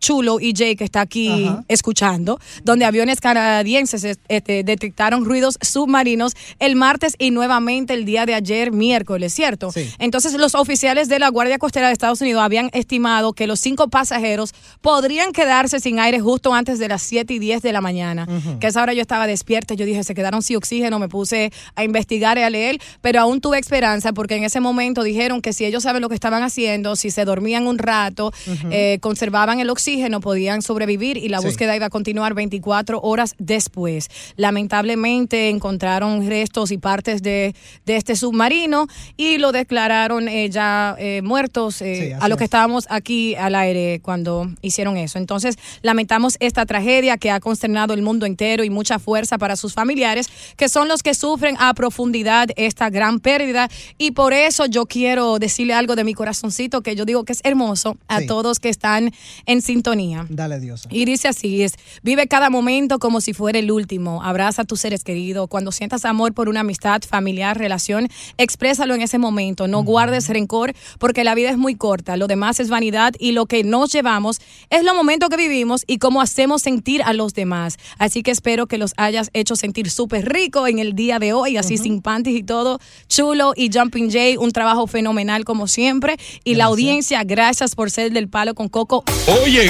Chulo 0.00 0.40
y 0.40 0.54
Jay, 0.56 0.76
que 0.76 0.84
está 0.84 1.02
aquí 1.02 1.46
Ajá. 1.46 1.64
escuchando, 1.68 2.40
donde 2.64 2.84
aviones 2.84 3.20
canadienses 3.20 4.18
este, 4.28 4.64
detectaron 4.64 5.24
ruidos 5.24 5.58
submarinos 5.60 6.32
el 6.58 6.74
martes 6.76 7.14
y 7.18 7.30
nuevamente 7.30 7.94
el 7.94 8.04
día 8.04 8.26
de 8.26 8.34
ayer, 8.34 8.72
miércoles, 8.72 9.32
¿cierto? 9.34 9.70
Entonces, 9.98 10.32
los 10.34 10.54
oficiales 10.54 11.08
de 11.08 11.18
la 11.18 11.28
Guardia 11.28 11.58
Costera 11.58 11.88
de 11.88 11.92
Estados 11.92 12.20
Unidos 12.20 12.42
habían 12.42 12.70
estimado 12.72 13.32
que 13.32 13.46
los 13.46 13.60
cinco 13.60 13.88
pasajeros 13.88 14.52
podrían 14.80 15.32
quedarse 15.32 15.80
sin 15.80 15.98
aire 16.00 16.20
justo 16.20 16.54
antes 16.54 16.78
de 16.78 16.88
las 16.88 17.02
7 17.02 17.34
y 17.34 17.38
10 17.38 17.62
de 17.62 17.72
la 17.72 17.80
mañana. 17.80 18.26
Que 18.58 18.66
a 18.66 18.70
esa 18.70 18.82
hora 18.82 18.94
yo 18.94 19.02
estaba 19.02 19.26
despierta, 19.26 19.74
yo 19.74 19.84
dije, 19.84 20.02
se 20.04 20.14
quedaron 20.14 20.42
sin 20.42 20.56
oxígeno, 20.56 20.98
me 20.98 21.08
puse 21.08 21.52
a 21.74 21.84
investigar 21.84 22.38
y 22.38 22.42
a 22.42 22.50
leer, 22.50 22.78
pero 23.00 23.20
aún 23.20 23.40
tuve 23.40 23.58
esperanza 23.58 24.12
porque 24.12 24.36
en 24.36 24.44
ese 24.44 24.60
momento 24.60 25.02
dijeron 25.02 25.42
que 25.42 25.52
si 25.52 25.64
ellos 25.64 25.82
saben 25.82 26.00
lo 26.02 26.08
que 26.08 26.14
estaban 26.14 26.42
haciendo, 26.42 26.96
si 26.96 27.10
se 27.10 27.24
dormían 27.24 27.66
un 27.66 27.78
rato, 27.78 28.32
eh, 28.70 28.98
conservaban 29.00 29.60
el 29.60 29.68
oxígeno, 29.70 29.89
podían 30.20 30.62
sobrevivir 30.62 31.16
y 31.16 31.28
la 31.28 31.40
Sí. 31.40 31.46
búsqueda 31.46 31.74
iba 31.76 31.86
a 31.86 31.90
continuar 31.90 32.34
24 32.34 33.00
horas 33.00 33.34
después. 33.38 34.08
Lamentablemente 34.36 35.48
encontraron 35.48 36.26
restos 36.28 36.70
y 36.70 36.78
partes 36.78 37.22
de, 37.22 37.54
de 37.86 37.96
este 37.96 38.14
submarino 38.14 38.86
y 39.16 39.38
lo 39.38 39.52
declararon 39.52 40.28
eh, 40.28 40.48
ya 40.50 40.94
eh, 40.98 41.22
muertos 41.22 41.80
eh, 41.82 41.96
Sí, 42.08 42.12
a 42.12 42.18
así 42.18 42.28
lo 42.28 42.36
que 42.36 42.44
es. 42.44 42.48
estábamos 42.48 42.86
aquí 42.90 43.34
al 43.34 43.54
aire 43.54 44.00
cuando 44.02 44.48
hicieron 44.62 44.96
eso. 44.96 45.18
Entonces, 45.18 45.56
lamentamos 45.82 46.36
esta 46.40 46.66
tragedia 46.66 47.16
que 47.16 47.30
ha 47.30 47.40
consternado 47.40 47.94
el 47.94 48.02
mundo 48.02 48.26
entero 48.26 48.64
y 48.64 48.70
mucha 48.70 48.98
fuerza 48.98 49.38
para 49.38 49.56
sus 49.56 49.72
familiares, 49.74 50.28
que 50.56 50.68
son 50.68 50.88
los 50.88 51.02
que 51.02 51.14
sufren 51.14 51.56
a 51.58 51.72
profundidad 51.74 52.48
esta 52.56 52.90
gran 52.90 53.18
pérdida. 53.20 53.68
Y 53.98 54.10
por 54.12 54.32
eso 54.34 54.66
yo 54.66 54.86
quiero 54.86 55.38
decirle 55.38 55.74
algo 55.74 55.96
de 55.96 56.04
mi 56.04 56.14
corazoncito 56.14 56.82
que 56.82 56.94
yo 56.96 57.04
digo 57.04 57.24
que 57.24 57.32
es 57.32 57.40
hermoso 57.44 57.96
a 58.08 58.20
Sí. 58.20 58.26
todos 58.26 58.58
que 58.60 58.68
están 58.68 59.12
en 59.46 59.62
sintonía. 59.62 59.79
Dale, 60.28 60.60
Dios. 60.60 60.86
Y 60.90 61.04
dice 61.04 61.28
así, 61.28 61.62
es, 61.62 61.74
vive 62.02 62.26
cada 62.26 62.50
momento 62.50 62.98
como 62.98 63.20
si 63.20 63.32
fuera 63.32 63.58
el 63.58 63.70
último, 63.70 64.22
abraza 64.22 64.62
a 64.62 64.64
tus 64.64 64.80
seres 64.80 65.04
queridos, 65.04 65.48
cuando 65.48 65.72
sientas 65.72 66.04
amor 66.04 66.34
por 66.34 66.48
una 66.48 66.60
amistad, 66.60 67.02
familiar, 67.08 67.58
relación, 67.58 68.08
exprésalo 68.38 68.94
en 68.94 69.02
ese 69.02 69.18
momento, 69.18 69.68
no 69.68 69.82
guardes 69.82 70.28
rencor 70.28 70.74
porque 70.98 71.24
la 71.24 71.34
vida 71.34 71.50
es 71.50 71.58
muy 71.58 71.74
corta, 71.74 72.16
lo 72.16 72.26
demás 72.26 72.60
es 72.60 72.68
vanidad 72.68 73.14
y 73.18 73.32
lo 73.32 73.46
que 73.46 73.64
nos 73.64 73.92
llevamos 73.92 74.40
es 74.68 74.84
lo 74.84 74.94
momento 74.94 75.28
que 75.30 75.36
vivimos 75.36 75.84
y 75.86 75.96
cómo 75.96 76.20
hacemos 76.20 76.62
sentir 76.62 77.02
a 77.02 77.14
los 77.14 77.32
demás. 77.32 77.78
Así 77.98 78.22
que 78.22 78.30
espero 78.30 78.66
que 78.66 78.76
los 78.76 78.92
hayas 78.98 79.30
hecho 79.32 79.56
sentir 79.56 79.90
súper 79.90 80.30
rico 80.30 80.66
en 80.66 80.78
el 80.78 80.94
día 80.94 81.18
de 81.18 81.32
hoy, 81.32 81.56
así 81.56 81.78
sin 81.78 82.02
panties 82.02 82.38
y 82.38 82.42
todo, 82.42 82.80
chulo 83.08 83.54
y 83.56 83.70
Jumping 83.72 84.10
Jay, 84.10 84.36
un 84.36 84.52
trabajo 84.52 84.86
fenomenal 84.86 85.44
como 85.44 85.66
siempre. 85.66 86.18
Y 86.44 86.56
la 86.56 86.64
audiencia, 86.64 87.24
gracias 87.24 87.74
por 87.74 87.90
ser 87.90 88.12
del 88.12 88.28
palo 88.28 88.54
con 88.54 88.68
Coco. 88.68 89.04
Oye, 89.42 89.69